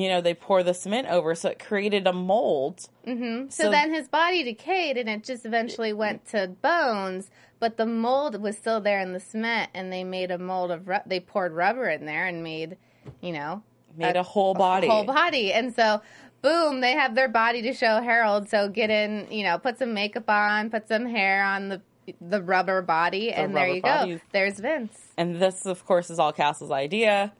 You 0.00 0.08
know, 0.08 0.20
they 0.20 0.34
pour 0.34 0.62
the 0.62 0.74
cement 0.74 1.08
over, 1.08 1.34
so 1.34 1.50
it 1.50 1.58
created 1.58 2.06
a 2.06 2.12
mold. 2.12 2.88
Mm-hmm. 3.06 3.48
So, 3.50 3.64
So- 3.64 3.70
then 3.70 3.92
his 3.92 4.08
body 4.08 4.42
decayed 4.42 4.96
and 4.96 5.08
it 5.08 5.24
just 5.24 5.44
eventually 5.46 5.92
went 5.92 6.26
to 6.28 6.48
bones, 6.62 7.30
but 7.60 7.76
the 7.76 7.86
mold 7.86 8.40
was 8.40 8.56
still 8.56 8.80
there 8.80 9.00
in 9.00 9.12
the 9.12 9.20
cement 9.20 9.70
and 9.74 9.92
they 9.92 10.04
made 10.04 10.30
a 10.30 10.38
mold 10.38 10.70
of 10.70 10.86
ru- 10.88 10.98
they 11.06 11.20
poured 11.20 11.52
rubber 11.52 11.88
in 11.88 12.04
there 12.06 12.26
and 12.26 12.42
made, 12.42 12.76
you 13.20 13.32
know, 13.32 13.62
Made 13.96 14.16
a 14.16 14.22
whole 14.22 14.52
body. 14.54 14.88
whole 14.88 15.04
body. 15.04 15.52
And 15.54 15.74
so 15.74 16.02
boom, 16.42 16.80
they 16.80 16.92
have 16.92 17.14
their 17.14 17.28
body 17.28 17.62
to 17.62 17.72
show 17.72 18.00
Harold, 18.02 18.48
so 18.48 18.68
get 18.68 18.90
in, 18.90 19.26
you 19.30 19.42
know, 19.42 19.58
put 19.58 19.78
some 19.78 19.94
makeup 19.94 20.28
on, 20.28 20.70
put 20.70 20.86
some 20.86 21.06
hair 21.06 21.42
on 21.44 21.68
the 21.70 21.80
the 22.20 22.40
rubber 22.40 22.82
body 22.82 23.32
and 23.32 23.56
there 23.56 23.66
you 23.68 23.82
body. 23.82 24.14
go. 24.14 24.20
There's 24.30 24.60
Vince. 24.60 24.96
And 25.16 25.36
this, 25.42 25.66
of 25.66 25.84
course, 25.84 26.08
is 26.08 26.20
all 26.20 26.32
Castle's 26.32 26.70
idea. 26.70 27.32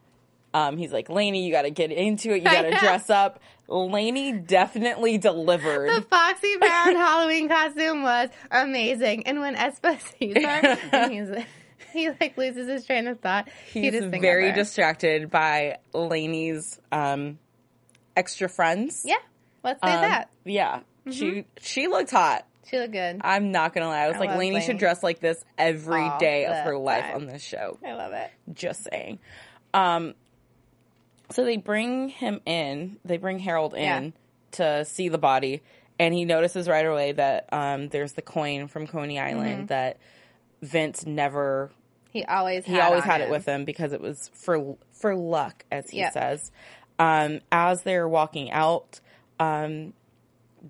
Um, 0.56 0.76
he's 0.78 0.92
like, 0.92 1.08
Lanie, 1.10 1.44
you 1.44 1.52
got 1.52 1.62
to 1.62 1.70
get 1.70 1.90
into 1.92 2.30
it. 2.32 2.36
You 2.38 2.44
got 2.44 2.62
to 2.62 2.70
dress 2.70 3.10
up. 3.10 3.40
Lanie 3.68 4.32
definitely 4.32 5.18
delivered. 5.18 5.90
The 5.90 6.02
Foxy 6.02 6.56
Brown 6.56 6.94
Halloween 6.96 7.48
costume 7.48 8.02
was 8.02 8.30
amazing. 8.50 9.26
And 9.26 9.40
when 9.40 9.54
Espo 9.56 10.00
sees 10.18 10.34
her, 10.36 10.78
and 10.92 11.12
he's 11.12 11.28
he 11.92 12.08
like 12.10 12.36
loses 12.38 12.68
his 12.68 12.86
train 12.86 13.06
of 13.08 13.20
thought. 13.20 13.48
he 13.72 13.82
He's 13.82 13.92
just 13.92 14.10
thinks 14.10 14.22
very 14.22 14.52
distracted 14.52 15.30
by 15.30 15.78
Lanie's 15.92 16.80
um, 16.92 17.38
extra 18.16 18.48
friends. 18.48 19.02
Yeah, 19.04 19.16
let's 19.64 19.80
say 19.82 19.92
Um, 19.92 20.00
that. 20.02 20.30
Yeah. 20.44 20.80
She 21.10 21.44
she 21.60 21.86
looked 21.86 22.10
hot. 22.10 22.46
She 22.70 22.78
looked 22.78 22.92
good. 22.92 23.20
I'm 23.22 23.52
not 23.52 23.72
gonna 23.74 23.86
lie. 23.88 24.00
I 24.02 24.08
was 24.08 24.16
I 24.16 24.20
like, 24.20 24.28
love 24.30 24.38
Lanie 24.38 24.60
should 24.60 24.78
dress 24.78 25.02
like 25.02 25.20
this 25.20 25.44
every 25.56 26.02
All 26.02 26.18
day 26.18 26.46
of 26.46 26.56
her 26.64 26.76
life 26.78 27.04
time. 27.04 27.14
on 27.16 27.26
this 27.26 27.42
show. 27.42 27.78
I 27.86 27.92
love 27.94 28.12
it. 28.12 28.30
Just 28.52 28.88
saying. 28.90 29.18
Um, 29.72 30.14
so 31.30 31.44
they 31.44 31.56
bring 31.56 32.08
him 32.08 32.40
in. 32.46 32.98
They 33.04 33.16
bring 33.16 33.38
Harold 33.38 33.74
in 33.74 34.12
to 34.52 34.84
see 34.84 35.08
the 35.08 35.18
body, 35.18 35.62
and 35.98 36.14
he 36.14 36.24
notices 36.24 36.68
right 36.68 36.86
away 36.86 37.12
that 37.12 37.48
um, 37.52 37.88
there's 37.88 38.12
the 38.12 38.22
coin 38.22 38.68
from 38.68 38.86
Coney 38.86 39.18
Island 39.18 39.50
Mm-hmm. 39.50 39.66
that 39.66 39.98
Vince 40.62 41.04
never. 41.06 41.70
He 42.12 42.24
always 42.24 42.64
He 42.64 42.74
had 42.74 42.86
always 42.86 43.04
had 43.04 43.20
it 43.20 43.28
with 43.28 43.44
him 43.46 43.64
because 43.64 43.92
it 43.92 44.00
was 44.00 44.30
for 44.34 44.76
for 44.92 45.14
luck, 45.14 45.64
as 45.70 45.90
he 45.90 45.98
Yep. 45.98 46.12
says. 46.12 46.50
Um, 46.98 47.40
as 47.52 47.82
they're 47.82 48.08
walking 48.08 48.50
out, 48.50 49.00
um, 49.38 49.92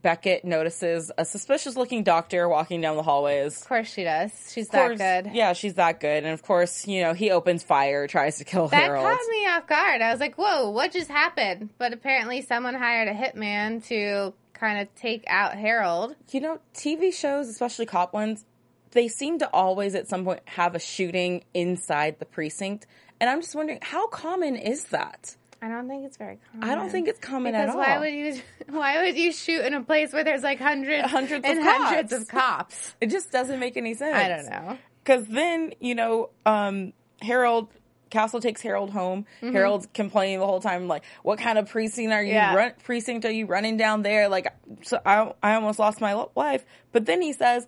Beckett 0.02 0.44
notices 0.44 1.10
a 1.16 1.24
suspicious 1.24 1.76
looking 1.76 2.02
doctor 2.02 2.48
walking 2.48 2.80
down 2.80 2.96
the 2.96 3.02
hallways. 3.02 3.60
Of 3.60 3.68
course 3.68 3.92
she 3.92 4.04
does. 4.04 4.30
She's 4.52 4.68
course, 4.68 4.98
that 4.98 5.24
good. 5.24 5.34
Yeah, 5.34 5.52
she's 5.52 5.74
that 5.74 6.00
good. 6.00 6.24
And 6.24 6.32
of 6.32 6.42
course, 6.42 6.86
you 6.86 7.02
know, 7.02 7.12
he 7.14 7.30
opens 7.30 7.62
fire, 7.62 8.06
tries 8.06 8.38
to 8.38 8.44
kill 8.44 8.68
That 8.68 8.82
Harold. 8.82 9.04
caught 9.04 9.26
me 9.30 9.46
off 9.46 9.66
guard. 9.66 10.02
I 10.02 10.10
was 10.10 10.20
like, 10.20 10.36
"Whoa, 10.36 10.70
what 10.70 10.92
just 10.92 11.10
happened?" 11.10 11.70
But 11.78 11.92
apparently, 11.92 12.42
someone 12.42 12.74
hired 12.74 13.08
a 13.08 13.14
hitman 13.14 13.84
to 13.88 14.34
kind 14.52 14.80
of 14.80 14.94
take 14.94 15.24
out 15.26 15.54
Harold. 15.56 16.14
You 16.30 16.40
know, 16.40 16.58
TV 16.74 17.12
shows, 17.12 17.48
especially 17.48 17.86
cop 17.86 18.14
ones, 18.14 18.44
they 18.92 19.08
seem 19.08 19.38
to 19.40 19.50
always 19.52 19.94
at 19.94 20.08
some 20.08 20.24
point 20.24 20.40
have 20.46 20.74
a 20.74 20.78
shooting 20.78 21.44
inside 21.52 22.18
the 22.18 22.24
precinct. 22.24 22.86
And 23.20 23.28
I'm 23.30 23.40
just 23.40 23.54
wondering, 23.54 23.78
how 23.82 24.08
common 24.08 24.56
is 24.56 24.84
that? 24.86 25.36
I 25.66 25.76
don't 25.76 25.88
think 25.88 26.04
it's 26.06 26.16
very 26.16 26.38
common. 26.52 26.68
I 26.70 26.74
don't 26.74 26.90
think 26.90 27.08
it's 27.08 27.18
common 27.18 27.52
because 27.52 27.68
at 27.70 27.74
all. 27.74 27.78
why 27.78 27.98
would 27.98 28.14
you? 28.14 28.40
Why 28.68 29.02
would 29.04 29.16
you 29.16 29.32
shoot 29.32 29.64
in 29.64 29.74
a 29.74 29.82
place 29.82 30.12
where 30.12 30.24
there's 30.24 30.42
like 30.42 30.58
hundreds, 30.60 31.10
Hundreds 31.10 31.44
and 31.44 31.58
of 31.58 31.64
hundreds 31.64 32.10
cops. 32.12 32.22
of 32.22 32.28
cops? 32.28 32.94
it 33.00 33.06
just 33.10 33.30
doesn't 33.32 33.58
make 33.60 33.76
any 33.76 33.94
sense. 33.94 34.14
I 34.16 34.28
don't 34.28 34.46
know. 34.50 34.78
Because 35.02 35.26
then, 35.28 35.72
you 35.80 35.94
know, 35.94 36.30
um, 36.44 36.92
Harold, 37.22 37.68
Castle 38.10 38.40
takes 38.40 38.60
Harold 38.60 38.90
home. 38.90 39.24
Harold's 39.40 39.86
complaining 39.94 40.40
the 40.40 40.46
whole 40.46 40.60
time, 40.60 40.88
like, 40.88 41.04
what 41.22 41.38
kind 41.38 41.58
of 41.58 41.68
precinct 41.68 42.12
are 42.12 42.22
you 42.22 42.32
Yeah. 42.32 42.54
run- 42.54 42.72
precinct 42.84 43.24
are 43.24 43.30
you 43.30 43.46
running 43.46 43.76
down 43.76 44.02
there? 44.02 44.28
Like, 44.28 44.52
so 44.82 45.00
I, 45.06 45.32
I 45.42 45.54
almost 45.54 45.78
lost 45.78 46.00
my 46.00 46.26
life. 46.34 46.64
But 46.92 47.06
then 47.06 47.22
he 47.22 47.32
says, 47.32 47.66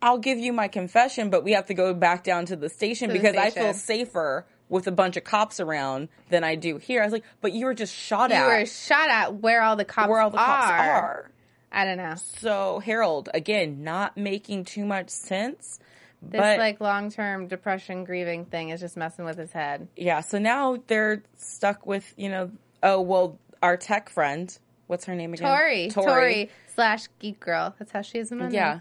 I'll 0.00 0.18
give 0.18 0.38
you 0.38 0.52
my 0.52 0.68
confession, 0.68 1.30
but 1.30 1.44
we 1.44 1.52
have 1.52 1.66
to 1.66 1.74
go 1.74 1.94
back 1.94 2.24
down 2.24 2.46
to 2.46 2.56
the 2.56 2.68
station 2.68 3.08
To 3.08 3.12
the 3.14 3.20
because 3.20 3.36
I 3.36 3.50
feel 3.50 3.72
safer 3.74 4.46
with 4.72 4.86
a 4.86 4.90
bunch 4.90 5.18
of 5.18 5.22
cops 5.22 5.60
around 5.60 6.08
than 6.30 6.42
I 6.42 6.54
do 6.54 6.78
here. 6.78 7.02
I 7.02 7.04
was 7.04 7.12
like, 7.12 7.24
but 7.42 7.52
you 7.52 7.66
were 7.66 7.74
just 7.74 7.94
shot 7.94 8.30
You 8.30 8.36
at 8.36 8.40
You 8.42 8.60
were 8.60 8.66
shot 8.66 9.08
at 9.10 9.34
where 9.34 9.60
all 9.62 9.76
the 9.76 9.84
cops 9.84 10.08
where 10.08 10.18
all 10.18 10.30
the 10.30 10.38
cops 10.38 10.70
are. 10.70 10.90
are. 10.90 11.30
I 11.70 11.84
don't 11.84 11.98
know. 11.98 12.14
So 12.16 12.80
Harold, 12.80 13.28
again, 13.34 13.84
not 13.84 14.16
making 14.16 14.64
too 14.64 14.84
much 14.86 15.10
sense. 15.10 15.78
This 16.22 16.40
but 16.40 16.58
like 16.58 16.80
long 16.80 17.10
term 17.10 17.48
depression 17.48 18.04
grieving 18.04 18.46
thing 18.46 18.70
is 18.70 18.80
just 18.80 18.96
messing 18.96 19.24
with 19.26 19.36
his 19.36 19.52
head. 19.52 19.88
yeah, 19.96 20.20
so 20.20 20.38
now 20.38 20.78
they're 20.86 21.22
stuck 21.36 21.84
with, 21.86 22.14
you 22.16 22.30
know, 22.30 22.50
oh, 22.82 23.00
well, 23.00 23.38
our 23.62 23.76
tech 23.76 24.08
friend, 24.08 24.56
what's 24.86 25.04
her 25.04 25.14
name 25.14 25.34
again? 25.34 25.48
Tori, 25.48 25.90
Tori, 25.90 26.50
slash 26.74 27.08
geek 27.18 27.40
girl. 27.40 27.74
That's 27.78 27.92
how 27.92 28.02
she 28.02 28.18
is 28.18 28.32
in 28.32 28.38
my 28.38 28.48
Yeah. 28.48 28.80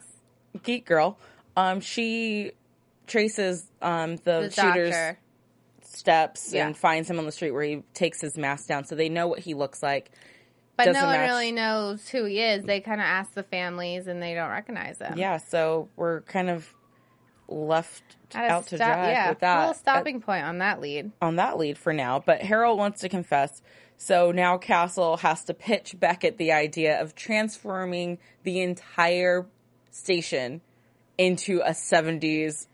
Geek 0.64 0.86
girl. 0.86 1.18
Um, 1.58 1.82
she 1.82 2.52
traces 3.08 3.66
um 3.82 4.16
the, 4.18 4.42
The 4.44 4.52
shooter's 4.52 4.92
doctor. 4.92 5.20
Steps 5.98 6.54
Yeah. 6.54 6.66
and 6.68 6.78
finds 6.78 7.10
him 7.10 7.20
on 7.20 7.26
the 7.26 7.32
street 7.32 7.52
where 7.52 7.64
he 7.64 7.84
takes 7.94 8.22
his 8.22 8.38
mask 8.38 8.68
down, 8.68 8.86
so 8.86 8.96
they 8.96 9.10
know 9.10 9.28
what 9.28 9.40
he 9.40 9.54
looks 9.54 9.82
like. 9.84 10.12
But 10.78 10.86
doesn't 10.86 11.02
no 11.02 11.08
one 11.08 11.18
match. 11.18 11.30
really 11.30 11.52
knows 11.52 12.08
who 12.10 12.24
he 12.26 12.40
is. 12.42 12.64
They 12.64 12.80
kind 12.80 13.02
of 13.02 13.06
ask 13.06 13.34
the 13.34 13.44
families 13.44 14.08
and 14.08 14.22
they 14.24 14.34
don't 14.34 14.50
recognize 14.50 14.98
him. 15.00 15.18
Yeah, 15.18 15.38
so 15.38 15.90
we're 15.96 16.22
kind 16.22 16.50
of 16.50 16.74
left 17.48 18.02
At 18.34 18.50
out 18.50 18.68
to 18.68 18.78
stop- 18.78 18.88
dry 18.88 19.12
yeah, 19.12 19.30
with 19.30 19.40
that. 19.40 19.60
little 19.60 19.74
stopping 19.74 20.22
point 20.22 20.46
on 20.46 20.60
that 20.60 20.80
lead. 20.80 21.12
on 21.22 21.36
that 21.36 21.58
lead 21.58 21.78
for 21.78 21.92
now, 21.94 22.20
but 22.26 22.42
Harold 22.42 22.78
wants 22.80 23.02
to 23.02 23.10
confess. 23.10 23.62
So 23.98 24.32
now 24.32 24.58
Castle 24.58 25.18
has 25.18 25.44
to 25.46 25.54
pitch 25.54 25.96
Beckett 26.00 26.38
the 26.38 26.54
idea 26.54 27.00
of 27.02 27.14
transforming 27.14 28.18
the 28.44 28.62
entire 28.62 29.46
station 29.92 30.62
into 31.18 31.60
a 31.60 31.72
70s 31.72 32.68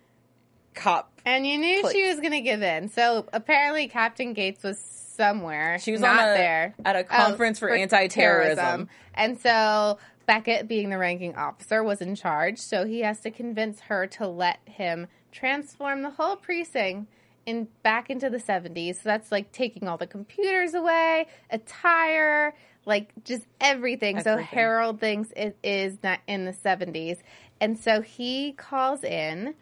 cop. 0.78 1.12
And 1.26 1.46
you 1.46 1.58
knew 1.58 1.82
Please. 1.82 1.92
she 1.92 2.08
was 2.08 2.20
going 2.20 2.32
to 2.32 2.42
give 2.42 2.62
in. 2.62 2.88
So 2.90 3.26
apparently, 3.34 3.88
Captain 3.90 4.34
Gates 4.34 4.64
was 4.64 4.80
somewhere. 4.80 5.78
She 5.80 5.92
was 5.92 6.00
not 6.02 6.20
a- 6.20 6.34
there 6.38 6.76
at 6.86 6.96
a 6.96 7.00
Oh, 7.00 7.04
conference 7.04 7.60
for 7.60 7.70
anti-terrorism. 7.70 8.88
and 9.14 9.40
so 9.40 9.98
Beckett, 10.26 10.68
being 10.68 10.90
the 10.90 10.98
ranking 10.98 11.36
officer, 11.36 11.84
was 11.84 12.02
in 12.02 12.16
charge. 12.16 12.60
So 12.60 12.86
he 12.86 13.02
has 13.02 13.20
to 13.22 13.32
convince 13.32 13.82
her 13.82 14.08
to 14.08 14.28
let 14.28 14.60
him 14.66 15.08
transform 15.32 16.02
the 16.02 16.12
whole 16.12 16.36
precinct 16.36 17.12
in 17.46 17.68
back 17.82 18.10
into 18.10 18.30
the 18.30 18.40
seventies. 18.40 18.98
So 18.98 19.04
that's 19.06 19.32
like 19.32 19.52
taking 19.52 19.88
all 19.88 19.98
the 19.98 20.08
computers 20.08 20.74
away, 20.74 21.28
attire, 21.50 22.54
like 22.86 23.10
just 23.24 23.46
everything. 23.62 24.22
So 24.22 24.38
Harold 24.38 25.00
thinks 25.00 25.32
it 25.36 25.58
is 25.64 25.98
not 26.04 26.20
in 26.28 26.46
the 26.46 26.54
seventies, 26.54 27.18
and 27.62 27.78
so 27.80 28.02
he 28.02 28.52
calls 28.54 29.04
in 29.04 29.56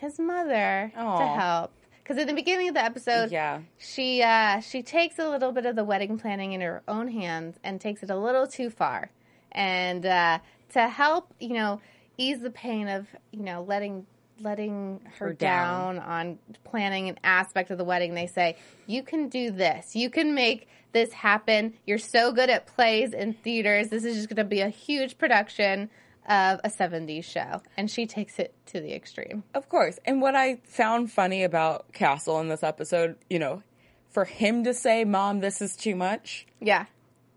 his 0.00 0.18
mother 0.18 0.92
to 0.94 1.00
help. 1.38 1.72
Because 2.02 2.18
at 2.18 2.26
the 2.26 2.34
beginning 2.34 2.68
of 2.68 2.74
the 2.74 2.82
episode, 2.84 3.30
Yeah. 3.30 3.60
she 3.78 4.22
uh, 4.22 4.60
she 4.60 4.82
takes 4.82 5.18
a 5.18 5.28
little 5.28 5.52
bit 5.52 5.64
of 5.66 5.76
the 5.76 5.84
wedding 5.84 6.18
planning 6.18 6.52
in 6.52 6.60
her 6.60 6.82
own 6.88 7.08
hands 7.08 7.56
and 7.62 7.80
takes 7.80 8.02
it 8.02 8.10
a 8.10 8.16
little 8.16 8.46
too 8.46 8.68
far. 8.70 9.10
And 9.52 10.04
uh, 10.04 10.38
to 10.70 10.88
help, 10.88 11.32
you 11.38 11.54
know, 11.54 11.80
ease 12.18 12.40
the 12.40 12.50
pain 12.50 12.88
of 12.88 13.06
you 13.30 13.42
know 13.42 13.62
letting 13.62 14.06
letting 14.40 15.00
her, 15.18 15.26
Her 15.28 15.32
down. 15.34 15.96
down. 15.96 16.04
on 16.04 16.38
planning 16.64 17.08
an 17.10 17.18
aspect 17.22 17.70
of 17.70 17.78
the 17.78 17.84
wedding. 17.84 18.14
They 18.14 18.26
say 18.26 18.56
you 18.86 19.02
can 19.02 19.28
do 19.28 19.50
this. 19.50 19.94
You 19.94 20.08
can 20.10 20.34
make 20.34 20.66
this 20.92 21.12
happen. 21.12 21.74
You're 21.86 21.98
so 21.98 22.32
good 22.32 22.50
at 22.50 22.66
plays 22.66 23.12
and 23.12 23.40
theaters. 23.42 23.88
This 23.90 24.04
is 24.04 24.16
just 24.16 24.28
going 24.28 24.38
to 24.38 24.44
be 24.44 24.60
a 24.62 24.68
huge 24.70 25.18
production 25.18 25.90
of 26.30 26.60
a 26.64 26.70
70s 26.70 27.24
show. 27.24 27.60
And 27.76 27.90
she 27.90 28.06
takes 28.06 28.38
it 28.38 28.54
to 28.66 28.80
the 28.80 28.94
extreme. 28.94 29.42
Of 29.52 29.68
course. 29.68 29.98
And 30.06 30.22
what 30.22 30.34
I 30.34 30.60
found 30.64 31.10
funny 31.12 31.42
about 31.44 31.92
Castle 31.92 32.40
in 32.40 32.48
this 32.48 32.62
episode, 32.62 33.16
you 33.28 33.38
know, 33.38 33.62
for 34.10 34.24
him 34.24 34.64
to 34.64 34.72
say, 34.72 35.04
Mom, 35.04 35.40
this 35.40 35.60
is 35.60 35.76
too 35.76 35.94
much, 35.96 36.46
Yeah. 36.60 36.86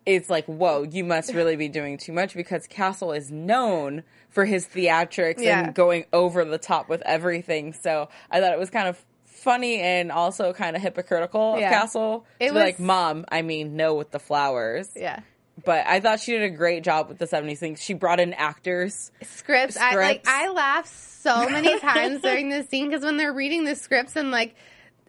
it's 0.06 0.30
like, 0.30 0.46
whoa, 0.46 0.84
you 0.84 1.04
must 1.04 1.34
really 1.34 1.56
be 1.56 1.68
doing 1.70 1.98
too 1.98 2.14
much 2.14 2.34
because 2.36 2.68
Castle 2.68 3.12
is 3.12 3.32
known 3.32 4.04
for 4.30 4.46
his 4.46 4.66
theatrics 4.68 5.40
Yeah. 5.42 5.66
and 5.66 5.76
going 5.76 6.06
over 6.14 6.46
the 6.46 6.58
top 6.58 6.88
with 6.90 7.02
everything. 7.04 7.74
So 7.74 8.10
I 8.32 8.40
thought 8.40 8.54
it 8.54 8.60
was 8.60 8.70
kind 8.70 8.88
of 8.88 9.04
funny 9.26 9.80
and 9.80 10.12
also 10.12 10.54
kind 10.54 10.76
of 10.76 10.82
hypocritical 10.82 11.58
Yeah. 11.60 11.68
of 11.68 11.72
Castle. 11.74 12.26
It 12.40 12.48
to 12.50 12.54
be 12.54 12.60
like, 12.60 12.80
Mom, 12.80 13.26
I 13.32 13.42
mean, 13.42 13.76
no 13.76 13.94
with 13.96 14.12
the 14.12 14.20
flowers. 14.20 14.90
Yeah. 14.96 15.20
But 15.64 15.86
I 15.86 16.00
thought 16.00 16.20
she 16.20 16.32
did 16.32 16.44
a 16.44 16.50
great 16.50 16.84
job 16.84 17.10
with 17.10 17.20
the 17.20 17.26
70s 17.28 17.58
things. 17.60 17.82
She 17.82 17.94
brought 17.94 18.20
in 18.20 18.34
actors. 18.34 19.12
scripts. 19.22 19.78
I 19.78 19.96
like 19.96 20.24
I 20.28 20.50
laugh 20.50 20.88
so 20.88 21.48
many 21.50 21.80
times 21.82 22.22
during 22.22 22.50
this 22.50 22.68
scene 22.70 22.90
because 22.90 23.04
when 23.04 23.18
they're 23.18 23.34
reading 23.34 23.64
the 23.64 23.76
scripts 23.76 24.16
and 24.16 24.32
like 24.32 24.56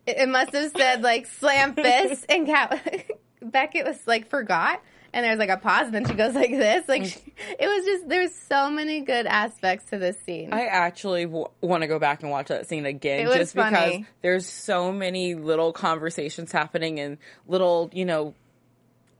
it, 0.07 0.19
it 0.19 0.29
must 0.29 0.53
have 0.53 0.71
said 0.77 1.03
like 1.03 1.27
slam 1.27 1.75
fist 1.75 2.27
and 2.29 2.47
Cat 2.47 3.07
Beckett 3.43 3.87
was 3.87 3.99
like 4.07 4.29
forgot 4.29 4.83
and 5.15 5.25
there's 5.25 5.39
like 5.39 5.49
a 5.49 5.57
pause 5.57 5.87
and 5.87 5.95
then 5.95 6.05
she 6.07 6.15
goes 6.15 6.35
like 6.35 6.51
this 6.51 6.87
like 6.89 7.05
she, 7.05 7.19
it 7.59 7.67
was 7.67 7.85
just 7.87 8.09
there's 8.09 8.35
so 8.35 8.69
many 8.69 9.01
good 9.01 9.27
aspects 9.27 9.89
to 9.91 9.99
this 9.99 10.19
scene. 10.27 10.53
I 10.53 10.67
actually 10.67 11.25
w- 11.25 11.47
want 11.63 11.83
to 11.83 11.87
go 11.87 11.99
back 11.99 12.23
and 12.23 12.31
watch 12.31 12.49
that 12.49 12.69
scene 12.69 12.85
again 12.85 13.21
It 13.21 13.29
was 13.29 13.37
just 13.39 13.55
because 13.55 13.73
funny. 13.73 14.07
there's 14.23 14.47
so 14.47 14.93
many 14.93 15.35
little 15.35 15.73
conversations 15.73 16.53
happening 16.53 17.01
and 17.01 17.17
little, 17.49 17.91
you 17.95 18.05
know, 18.05 18.35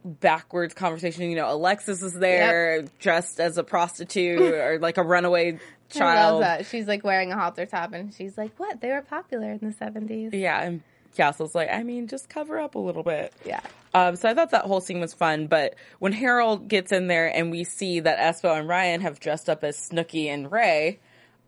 backwards 0.04 0.75
conversation. 0.75 1.30
You 1.30 1.37
know, 1.37 1.50
Alexis 1.52 2.02
is 2.02 2.12
there 2.14 2.82
dressed 2.99 3.40
as 3.40 3.58
a 3.58 3.64
prostitute 3.64 4.40
or 4.54 4.78
like 4.78 4.99
a 4.99 5.02
runaway 5.02 5.58
child. 5.90 6.42
that. 6.42 6.66
She's 6.66 6.87
like 6.87 7.04
wearing 7.04 7.32
a 7.32 7.37
halter 7.37 7.66
top 7.66 7.92
and 7.92 8.12
she's 8.14 8.37
like, 8.37 8.52
"What? 8.58 8.80
They 8.80 8.90
were 8.90 9.02
popular 9.02 9.50
in 9.52 9.58
the 9.61 9.75
70s." 9.75 10.30
Yeah, 10.34 10.61
and 10.61 10.82
Castle's 11.16 11.54
like, 11.54 11.70
I 11.70 11.82
mean, 11.84 12.08
just 12.08 12.28
cover 12.28 12.58
up 12.58 12.75
a 12.75 12.78
little 12.78 13.02
bit. 13.04 13.32
Yeah. 13.46 13.61
Um, 13.94 14.16
so 14.16 14.28
I 14.28 14.34
thought 14.34 14.50
that 14.50 14.64
whole 14.64 14.80
scene 14.80 14.99
was 14.99 15.14
fun, 15.14 15.46
but 15.46 15.76
when 16.00 16.11
Harold 16.12 16.66
gets 16.66 16.90
in 16.90 17.06
there 17.06 17.28
and 17.28 17.52
we 17.52 17.62
see 17.62 18.00
that 18.00 18.18
Espo 18.18 18.58
and 18.58 18.68
Ryan 18.68 19.00
have 19.02 19.20
dressed 19.20 19.49
up 19.49 19.62
as 19.62 19.78
Snooky 19.78 20.28
and 20.28 20.50
Ray, 20.50 20.99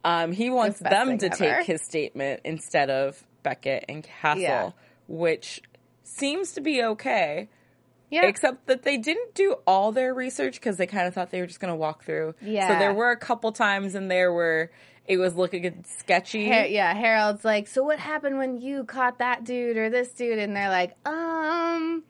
um, 0.05 0.31
he 0.31 0.49
wants 0.51 0.79
the 0.79 0.85
them 0.89 1.19
to 1.19 1.27
ever. 1.27 1.35
take 1.37 1.67
his 1.67 1.83
statement 1.83 2.43
instead 2.45 2.89
of 2.89 3.21
Beckett 3.43 3.87
and 3.89 4.05
Castle, 4.05 4.41
Yeah. 4.43 4.71
which 5.09 5.61
seems 6.05 6.53
to 6.53 6.61
be 6.61 6.85
okay. 6.85 7.49
Yeah. 8.11 8.27
Except 8.27 8.67
that 8.67 8.83
they 8.83 8.99
didn't 8.99 9.35
do 9.35 9.57
all 9.67 9.91
their 9.93 10.15
research 10.15 10.55
because 10.55 10.77
they 10.77 10.87
kind 10.87 11.09
of 11.09 11.15
thought 11.15 11.31
they 11.31 11.41
were 11.41 11.47
just 11.47 11.61
going 11.61 11.73
to 11.73 11.77
walk 11.77 12.05
through. 12.05 12.35
Yeah. 12.41 12.69
So 12.69 12.79
there 12.79 12.95
were 12.95 13.11
a 13.11 13.17
couple 13.17 13.51
times 13.53 13.95
in 13.95 14.09
there 14.09 14.33
where 14.33 14.71
it 15.07 15.17
was 15.19 15.35
looking 15.35 15.85
sketchy. 15.99 16.49
Har- 16.49 16.67
yeah, 16.67 16.95
Harold's 16.95 17.45
like, 17.45 17.67
so 17.67 17.83
what 17.83 17.99
happened 17.99 18.39
when 18.39 18.61
you 18.61 18.85
caught 18.85 19.19
that 19.19 19.45
dude 19.45 19.77
or 19.77 19.91
this 19.91 20.13
dude? 20.13 20.39
And 20.39 20.55
they're 20.55 20.69
like, 20.69 20.93
um, 21.05 22.05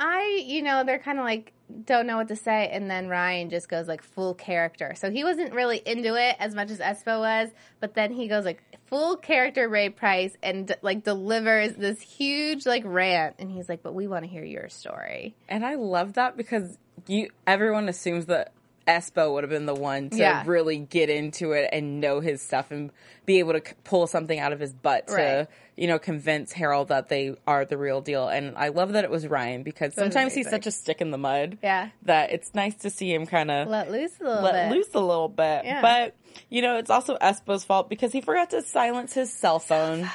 I, 0.00 0.42
you 0.44 0.62
know, 0.62 0.82
they're 0.84 0.98
kind 0.98 1.18
of 1.18 1.24
like, 1.24 1.52
don't 1.84 2.06
know 2.06 2.16
what 2.16 2.28
to 2.28 2.36
say. 2.36 2.68
And 2.72 2.90
then 2.90 3.08
Ryan 3.08 3.50
just 3.50 3.68
goes 3.68 3.88
like 3.88 4.02
full 4.02 4.34
character. 4.34 4.94
So 4.96 5.10
he 5.10 5.24
wasn't 5.24 5.54
really 5.54 5.82
into 5.84 6.14
it 6.14 6.36
as 6.38 6.54
much 6.54 6.70
as 6.70 6.78
Espo 6.78 7.20
was, 7.20 7.50
but 7.80 7.94
then 7.94 8.12
he 8.12 8.28
goes 8.28 8.44
like 8.44 8.62
full 8.86 9.16
character 9.16 9.68
Ray 9.68 9.88
Price 9.88 10.36
and 10.42 10.74
like 10.82 11.04
delivers 11.04 11.74
this 11.74 12.00
huge 12.00 12.66
like 12.66 12.82
rant. 12.84 13.36
And 13.38 13.50
he's 13.50 13.68
like, 13.68 13.82
but 13.82 13.94
we 13.94 14.06
want 14.06 14.24
to 14.24 14.30
hear 14.30 14.44
your 14.44 14.68
story. 14.68 15.34
And 15.48 15.64
I 15.64 15.74
love 15.74 16.14
that 16.14 16.36
because 16.36 16.78
you 17.06 17.30
everyone 17.46 17.88
assumes 17.88 18.26
that 18.26 18.52
Espo 18.86 19.32
would 19.32 19.44
have 19.44 19.50
been 19.50 19.66
the 19.66 19.74
one 19.74 20.10
to 20.10 20.16
Yeah. 20.16 20.42
really 20.46 20.78
get 20.78 21.08
into 21.10 21.52
it 21.52 21.68
and 21.72 22.00
know 22.00 22.20
his 22.20 22.42
stuff 22.42 22.70
and 22.70 22.90
be 23.26 23.38
able 23.38 23.52
to 23.52 23.62
c- 23.64 23.74
pull 23.84 24.06
something 24.06 24.38
out 24.38 24.52
of 24.52 24.58
his 24.60 24.72
butt 24.72 25.06
to, 25.06 25.14
Right. 25.14 25.46
you 25.76 25.86
know, 25.86 25.98
convince 25.98 26.52
Harold 26.52 26.88
that 26.88 27.08
they 27.08 27.34
are 27.46 27.64
the 27.64 27.78
real 27.78 28.00
deal. 28.00 28.28
And 28.28 28.54
I 28.56 28.68
love 28.68 28.92
that 28.94 29.04
it 29.04 29.10
was 29.10 29.26
Ryan 29.28 29.62
because 29.62 29.94
sometimes 29.94 30.34
he's 30.34 30.50
such 30.50 30.66
a 30.66 30.70
stick 30.72 31.00
in 31.00 31.10
the 31.12 31.18
mud 31.18 31.58
Yeah. 31.62 31.90
that 32.02 32.32
it's 32.32 32.52
nice 32.54 32.74
to 32.76 32.90
see 32.90 33.12
him 33.14 33.26
kind 33.26 33.50
of 33.50 33.68
Let 33.68 33.90
loose 33.90 34.18
a 34.20 34.24
little 34.24 34.42
let 34.42 34.68
bit. 34.68 34.76
loose 34.76 34.94
a 34.94 35.00
little 35.00 35.28
bit. 35.28 35.64
Yeah. 35.64 35.80
But, 35.80 36.14
you 36.50 36.62
know, 36.62 36.76
it's 36.78 36.90
also 36.90 37.16
Espo's 37.18 37.64
fault 37.64 37.88
because 37.88 38.12
he 38.12 38.20
forgot 38.20 38.50
to 38.50 38.62
silence 38.62 39.12
his 39.14 39.32
cell 39.32 39.58
phone. 39.60 40.10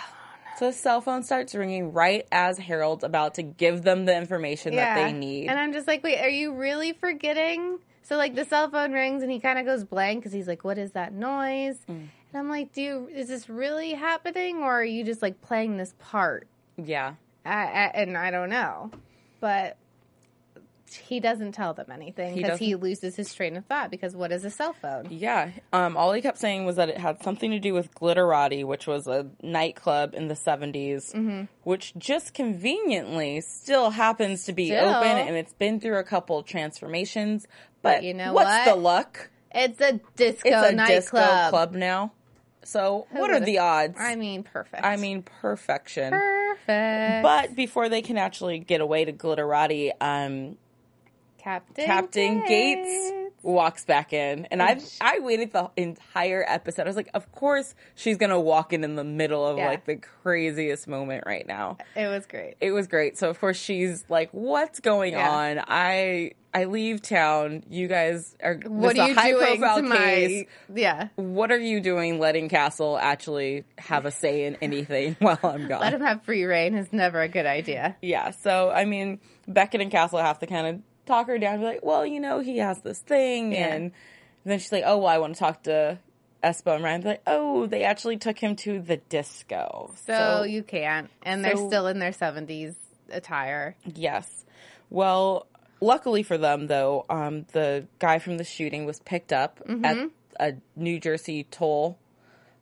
So 0.58 0.66
his 0.66 0.76
cell 0.76 1.02
phone 1.02 1.22
starts 1.24 1.54
ringing 1.54 1.94
right 1.94 2.26
as 2.32 2.58
Harold's 2.58 3.04
about 3.04 3.36
to 3.36 3.44
give 3.44 3.84
them 3.84 4.06
the 4.06 4.18
information 4.18 4.76
that 4.76 4.96
they 4.96 5.14
need. 5.14 5.50
And 5.50 5.60
I'm 5.60 5.72
just 5.72 5.88
like, 5.88 6.04
wait, 6.04 6.20
are 6.20 6.28
you 6.30 6.54
really 6.56 6.94
forgetting? 6.94 7.78
So 8.08 8.16
like 8.16 8.36
the 8.36 8.46
cell 8.46 8.70
phone 8.70 8.94
rings 8.94 9.22
and 9.22 9.30
he 9.30 9.42
kind 9.42 9.60
of 9.60 9.66
goes 9.66 9.84
blank 9.84 10.22
because 10.22 10.32
he's 10.32 10.48
like, 10.48 10.64
what 10.64 10.78
is 10.78 10.92
that 10.92 11.12
noise? 11.12 11.78
Mm. 11.90 12.08
And 12.30 12.36
I'm 12.36 12.48
like, 12.48 12.72
do 12.72 12.82
you, 12.82 13.10
is 13.14 13.28
this 13.28 13.50
really 13.50 13.92
happening 13.92 14.60
or 14.60 14.80
are 14.80 14.86
you 14.86 15.04
just 15.04 15.22
like 15.22 15.42
playing 15.42 15.76
this 15.76 15.94
part? 16.00 16.48
yeah. 16.78 17.16
I, 17.46 17.50
I, 17.50 17.92
and 17.96 18.18
I 18.18 18.30
don't 18.32 18.50
know, 18.50 18.92
but 19.40 19.78
he 21.06 21.20
doesn't 21.22 21.52
tell 21.54 21.74
them 21.74 21.88
anything 21.92 22.36
because 22.36 22.60
he, 22.60 22.72
doesn't. 22.72 22.82
loses 22.84 23.16
his 23.16 23.34
train 23.34 23.56
of 23.58 23.66
thought 23.66 23.90
because 23.92 24.16
what 24.16 24.32
is 24.34 24.44
a 24.46 24.50
cell 24.50 24.74
phone? 24.74 25.08
Yeah. 25.10 25.52
Um, 25.74 25.96
all 25.98 26.12
he 26.14 26.22
kept 26.22 26.38
saying 26.38 26.66
was 26.66 26.76
that 26.78 26.90
it 26.90 26.98
had 26.98 27.24
something 27.24 27.52
to 27.52 27.60
do 27.60 27.74
with 27.74 27.94
Glitterati, 27.96 28.66
which 28.66 28.86
was 28.88 29.08
a 29.08 29.28
nightclub 29.42 30.14
in 30.14 30.28
the 30.28 30.34
70s, 30.34 31.14
Mm-hmm. 31.14 31.44
which 31.64 31.94
just 31.98 32.34
conveniently 32.34 33.42
still 33.42 33.92
happens 33.92 34.46
to 34.46 34.54
be 34.54 34.68
Still. 34.68 34.96
open 34.96 35.08
and 35.18 35.36
it's 35.38 35.54
been 35.54 35.80
through 35.80 36.00
a 36.00 36.04
couple 36.04 36.42
transformations. 36.44 37.48
But, 37.88 37.96
But 37.98 38.04
you 38.04 38.14
know 38.14 38.34
what's 38.34 38.46
what? 38.50 38.66
the 38.66 38.76
luck? 38.76 39.30
It's 39.54 39.80
a 39.82 40.00
disco 40.16 40.50
It's 40.50 40.70
a 40.70 40.72
nightclub. 40.74 40.96
disco 41.02 41.50
club 41.50 41.72
now. 41.74 42.12
So, 42.64 43.08
what 43.12 43.32
are 43.32 43.40
the 43.40 43.60
odds? 43.60 43.96
I 43.98 44.16
mean, 44.16 44.44
perfect. 44.44 44.84
I 44.84 44.98
mean, 44.98 45.24
perfection. 45.24 46.12
perfect. 46.12 47.24
But 47.24 47.56
before 47.56 47.88
they 47.88 48.02
can 48.02 48.18
actually 48.18 48.60
get 48.60 48.82
away 48.82 49.06
to 49.06 49.14
Glitterati, 49.14 49.92
um, 50.02 50.58
Captain 51.38 51.86
Captain 51.86 52.44
Gates 52.46 53.12
walks 53.44 53.86
back 53.86 54.14
in, 54.14 54.46
and 54.52 54.62
I 54.62 54.80
I 55.00 55.20
waited 55.20 55.54
the 55.54 55.70
entire 55.78 56.44
episode. 56.48 56.84
I 56.84 56.86
was 56.86 56.96
like, 56.96 57.10
of 57.14 57.32
course 57.32 57.76
she's 57.96 58.18
gonna 58.18 58.40
walk 58.40 58.74
in 58.74 58.84
in 58.84 58.96
the 58.96 59.04
middle 59.04 59.46
of 59.46 59.58
Yeah. 59.58 59.68
like 59.70 59.86
the 59.86 59.96
craziest 59.98 60.88
moment 60.88 61.24
right 61.26 61.48
now. 61.48 61.78
It 61.96 62.08
was 62.08 62.26
great. 62.26 62.56
It 62.60 62.72
was 62.72 62.88
great. 62.88 63.18
So 63.18 63.30
of 63.30 63.40
course 63.40 63.58
she's 63.58 64.04
like, 64.10 64.30
what's 64.32 64.80
going 64.80 65.14
Yeah. 65.14 65.30
on? 65.30 65.64
I 65.68 66.32
I 66.54 66.64
leave 66.64 67.02
town. 67.04 67.64
You 67.70 67.88
guys 67.88 68.36
are 68.42 68.56
What 68.66 68.96
this 68.96 69.00
are 69.00 69.04
is 69.04 69.08
you 69.10 69.14
a 69.16 69.20
high 69.20 69.32
doing 69.32 69.46
profile 69.60 69.76
to 69.78 69.84
my? 69.84 69.96
case. 69.98 70.46
Yeah, 70.74 71.08
What 71.16 71.52
are 71.52 71.60
you 71.60 71.80
doing, 71.80 72.20
letting 72.20 72.50
Castle 72.50 72.98
actually 72.98 73.64
have 73.78 74.06
a 74.08 74.12
say 74.12 74.46
in 74.46 74.56
anything 74.62 75.16
while 75.20 75.38
I'm 75.44 75.68
gone? 75.68 75.82
let 75.82 75.94
him 75.94 76.02
have 76.02 76.24
free 76.24 76.46
reign 76.46 76.74
is 76.74 76.92
never 76.92 77.22
a 77.22 77.28
good 77.28 77.46
idea. 77.46 77.96
Yeah, 78.02 78.32
so 78.32 78.72
I 78.72 78.86
mean, 78.86 79.20
Beckett 79.48 79.82
and 79.82 79.92
Castle 79.92 80.20
have 80.20 80.40
to 80.40 80.48
kind 80.48 80.68
of 80.68 80.82
talk 81.08 81.28
her 81.28 81.38
down, 81.38 81.60
be 81.60 81.66
like, 81.66 81.84
well, 81.86 82.06
you 82.06 82.20
know, 82.20 82.40
he 82.40 82.58
has 82.60 82.80
this 82.82 83.00
thing, 83.00 83.54
Yeah. 83.54 83.74
and 83.74 83.92
then 84.46 84.60
she's 84.60 84.72
like, 84.72 84.84
oh, 84.86 84.98
well, 85.00 85.08
I 85.08 85.18
want 85.18 85.34
to 85.36 85.40
talk 85.40 85.64
to 85.64 85.98
Espo 86.44 86.76
and 86.76 86.84
Ryan. 86.84 87.02
Be 87.02 87.08
like, 87.10 87.22
oh, 87.28 87.66
they 87.66 87.84
actually 87.84 88.18
took 88.18 88.38
him 88.40 88.56
to 88.58 88.80
the 88.80 88.98
disco. 88.98 89.94
So, 90.06 90.44
you 90.44 90.64
can't, 90.64 91.10
and 91.24 91.44
they're 91.44 91.56
still 91.58 91.88
in 91.88 92.00
their 92.00 92.14
seventies 92.14 92.76
attire. 93.10 93.76
yes, 93.96 94.46
well, 94.90 95.48
luckily 95.82 96.24
for 96.24 96.38
them, 96.38 96.68
though, 96.68 97.06
um, 97.10 97.46
the 97.54 97.88
guy 98.00 98.20
from 98.20 98.38
the 98.38 98.44
shooting 98.44 98.86
was 98.86 99.00
picked 99.00 99.34
up 99.34 99.60
Mm-hmm. 99.68 99.86
at 99.86 100.10
a 100.40 100.56
New 100.76 101.00
Jersey 101.00 101.46
toll, 101.50 101.98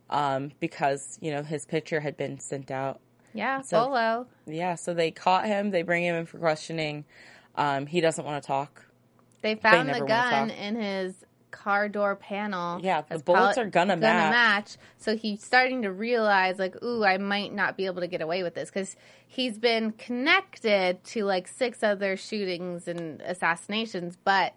um, 0.09 0.51
because 0.59 1.17
you 1.21 1.31
know 1.31 1.43
his 1.43 1.65
picture 1.65 1.99
had 1.99 2.15
been 2.15 2.39
sent 2.39 2.71
out. 2.71 2.99
Yeah, 3.33 3.61
So- 3.61 3.85
Bolo. 3.87 4.27
Yeah, 4.47 4.75
so 4.75 4.93
they 4.93 5.11
caught 5.11 5.45
him. 5.45 5.71
They 5.71 5.81
bring 5.81 6.03
him 6.05 6.15
in 6.15 6.25
for 6.25 6.37
questioning. 6.37 7.03
Um, 7.55 7.85
he 7.85 8.01
doesn't 8.01 8.23
want 8.23 8.41
to 8.43 8.47
talk. 8.47 8.85
They 9.41 9.55
found 9.55 9.87
never 9.87 9.99
the 9.99 10.05
gun 10.05 10.49
in 10.49 10.75
his 10.75 11.13
car 11.51 11.87
door 11.87 12.15
panel. 12.15 12.81
Yeah, 12.81 13.01
the 13.01 13.19
bullets 13.19 13.55
probably 13.55 13.63
are 13.63 13.69
gonna 13.69 13.95
match. 13.95 14.77
So 14.97 15.15
he's 15.15 15.43
starting 15.43 15.83
to 15.83 15.91
realize, 15.91 16.59
like, 16.59 16.81
ooh, 16.83 17.03
I 17.03 17.17
might 17.17 17.53
not 17.53 17.77
be 17.77 17.85
able 17.85 18.01
to 18.01 18.07
get 18.07 18.21
away 18.21 18.43
with 18.43 18.55
this 18.55 18.69
because 18.69 18.95
he's 19.27 19.57
been 19.57 19.91
connected 19.93 21.03
to 21.05 21.23
like 21.23 21.47
six 21.47 21.83
other 21.83 22.17
shootings 22.17 22.87
and 22.87 23.21
assassinations, 23.21 24.17
but 24.23 24.53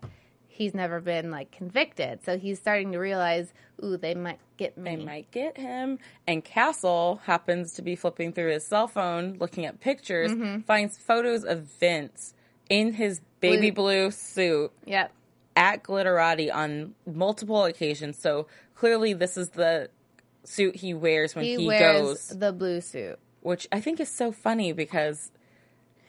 he's 0.47 0.75
never 0.75 1.01
been 1.01 1.31
like 1.31 1.51
convicted. 1.53 2.25
So 2.25 2.37
he's 2.39 2.59
starting 2.59 2.93
to 2.93 2.99
realize, 2.99 3.53
ooh, 3.85 3.97
they 3.97 4.15
might 4.15 4.41
get 4.57 4.77
me. 4.77 4.97
They 4.97 5.05
might 5.05 5.31
get 5.31 5.57
him. 5.57 5.99
And 6.27 6.45
Castle 6.45 7.21
happens 7.25 7.75
to 7.75 7.83
be 7.83 7.95
flipping 7.95 8.33
through 8.33 8.53
his 8.53 8.67
cell 8.67 8.89
phone, 8.89 9.37
looking 9.39 9.67
at 9.67 9.81
pictures, 9.81 10.33
Mm-hmm. 10.33 10.61
finds 10.63 10.99
photos 10.99 11.45
of 11.45 11.61
Vince 11.79 12.35
in 12.69 12.93
his 12.93 13.21
baby 13.41 13.71
blue 13.71 14.11
suit 14.11 14.73
Yep. 14.87 15.13
at 15.57 15.83
Glitterati 15.83 16.53
on 16.55 16.95
multiple 17.07 17.65
occasions. 17.65 18.19
So 18.19 18.47
clearly, 18.75 19.13
this 19.15 19.37
is 19.37 19.51
the 19.51 19.91
suit 20.45 20.77
he 20.77 20.95
wears 20.95 21.35
when 21.35 21.45
he, 21.45 21.57
He, 21.57 21.67
wears 21.67 22.01
goes, 22.01 22.29
the 22.29 22.53
blue 22.53 22.81
suit. 22.81 23.19
which 23.43 23.67
I 23.73 23.81
think 23.81 24.01
is 24.01 24.09
so 24.11 24.33
funny 24.33 24.73
because 24.73 25.31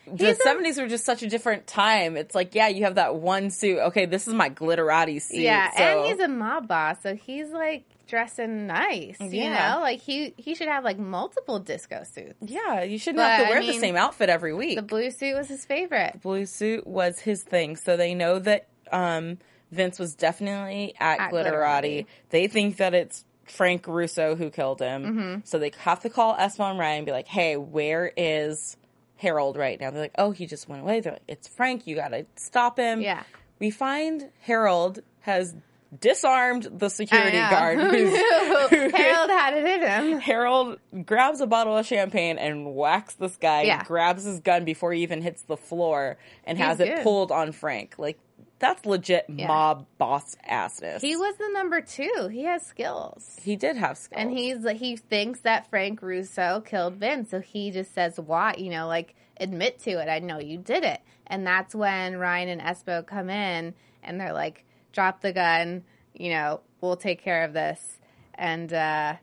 the 0.08 0.34
70s 0.34 0.82
were 0.82 0.88
just 0.88 1.06
such 1.06 1.22
a 1.22 1.28
different 1.30 1.68
time. 1.68 2.18
It's 2.18 2.34
like, 2.34 2.56
yeah, 2.56 2.68
you 2.68 2.84
have 2.86 2.96
that 2.96 3.16
one 3.16 3.50
suit. 3.52 3.78
Okay, 3.80 4.06
this 4.06 4.28
is 4.28 4.34
my 4.34 4.50
Glitterati 4.50 5.22
suit. 5.22 5.42
Yeah, 5.42 5.70
so- 5.72 5.84
and 5.84 6.06
he's 6.08 6.20
a 6.20 6.28
mob 6.28 6.68
boss, 6.68 6.98
so 7.04 7.16
he's 7.16 7.50
like 7.52 7.84
dressing 8.10 8.68
nice. 8.68 9.16
You 9.20 9.30
Yeah. 9.30 9.74
know, 9.76 9.82
like 9.82 10.02
he 10.02 10.34
he 10.38 10.56
should 10.56 10.68
have 10.68 10.84
like 10.84 10.98
multiple 11.00 11.60
disco 11.60 12.04
suits. 12.04 12.36
yeah, 12.42 12.84
you 12.84 12.98
shouldn't 13.00 13.18
But, 13.18 13.30
have 13.32 13.40
to 13.42 13.46
I 13.48 13.50
wear 13.50 13.62
the 13.66 13.80
same 13.80 13.96
outfit 13.96 14.30
every 14.30 14.54
week. 14.54 14.76
The 14.76 14.82
blue 14.82 15.12
suit 15.12 15.36
was 15.38 15.48
his 15.48 15.66
favorite. 15.66 16.22
blue 16.22 16.46
suit 16.46 16.86
was 16.86 17.20
his 17.20 17.44
thing. 17.44 17.76
So 17.78 17.96
they 17.96 18.14
know 18.14 18.40
that 18.40 18.68
um, 18.92 19.38
Vince 19.72 20.00
was 20.00 20.16
definitely 20.16 20.96
at, 21.00 21.20
At 21.20 21.32
Glitterati. 21.32 21.46
Glitterati. 21.54 22.06
They 22.32 22.48
think 22.48 22.78
that 22.78 22.94
it's 22.94 23.24
Frank 23.46 23.88
Russo 23.88 24.36
who 24.36 24.50
killed 24.50 24.80
him. 24.80 25.04
Mm-hmm. 25.04 25.40
So 25.44 25.60
they 25.60 25.72
have 25.80 26.00
to 26.02 26.10
call 26.10 26.36
Espo 26.36 26.70
and 26.70 26.80
Ryan 26.80 26.98
and 26.98 27.06
be 27.06 27.12
like, 27.12 27.28
hey, 27.28 27.56
where 27.58 28.12
is 28.18 28.78
Harold 29.18 29.58
right 29.58 29.80
now? 29.80 29.92
They're 29.92 30.02
like, 30.02 30.16
oh, 30.18 30.32
he 30.32 30.46
just 30.48 30.68
went 30.70 30.82
away. 30.82 31.00
They're 31.02 31.14
like, 31.14 31.22
it's 31.28 31.48
Frank. 31.48 31.86
You 31.88 31.96
got 31.96 32.10
to 32.10 32.26
stop 32.36 32.78
him. 32.78 33.02
Yeah. 33.02 33.24
We 33.60 33.70
find 33.72 34.30
Harold 34.42 35.00
has 35.22 35.54
disarmed 35.98 36.68
the 36.72 36.90
security 36.90 37.38
guard. 37.38 37.80
Who 37.80 37.90
who's-? 37.90 38.92
Harold 38.92 39.30
had 39.30 39.54
it 39.56 39.66
in 39.66 40.12
him. 40.14 40.20
Harold 40.20 40.80
grabs 41.06 41.42
a 41.42 41.48
bottle 41.48 41.78
of 41.78 41.86
champagne 41.86 42.38
and 42.38 42.76
whacks 42.76 43.16
this 43.16 43.36
guy, 43.38 43.64
Yeah. 43.64 43.84
grabs 43.84 44.24
his 44.24 44.40
gun 44.40 44.66
before 44.66 44.94
he 44.94 45.02
even 45.04 45.22
hits 45.22 45.42
the 45.44 45.58
floor, 45.58 46.18
and 46.44 46.58
He's 46.58 46.66
has 46.68 46.80
it 46.80 47.04
pulled 47.04 47.32
on 47.32 47.52
Frank. 47.52 47.96
Like, 47.98 48.20
that's 48.60 48.86
legit 48.86 49.30
mob 49.30 49.86
boss 49.98 50.36
assness. 50.50 51.00
He 51.02 51.16
was 51.16 51.36
the 51.38 51.50
number 51.54 51.80
two. 51.82 52.28
He 52.30 52.44
has 52.44 52.66
skills. 52.66 53.38
He 53.42 53.56
did 53.56 53.78
have 53.78 53.98
skills. 53.98 54.22
And 54.22 54.32
he's 54.32 54.70
he 54.78 54.98
thinks 54.98 55.40
that 55.42 55.70
Frank 55.70 56.02
Russo 56.02 56.62
killed 56.66 56.96
Vince, 56.96 57.32
so 57.32 57.40
he 57.40 57.72
just 57.72 57.94
says, 57.94 58.20
"Why?" 58.20 58.56
You 58.58 58.70
know, 58.70 58.88
like 58.88 59.16
admit 59.40 59.80
to 59.84 59.92
it. 59.92 60.10
I 60.10 60.20
know 60.20 60.40
you 60.40 60.58
did 60.58 60.84
it. 60.84 61.00
And 61.28 61.48
that's 61.48 61.74
when 61.74 62.18
Ryan 62.18 62.50
and 62.50 62.62
Espo 62.62 63.06
come 63.08 63.30
in, 63.30 63.74
and 64.04 64.20
they're 64.20 64.34
like, 64.34 64.66
"Drop 64.94 65.22
the 65.22 65.34
gun. 65.34 65.84
You 66.14 66.32
know, 66.32 66.62
we'll 66.82 66.96
take 66.98 67.22
care 67.24 67.44
of 67.44 67.54
this." 67.54 67.98
And 68.36 68.72
uh, 68.74 69.16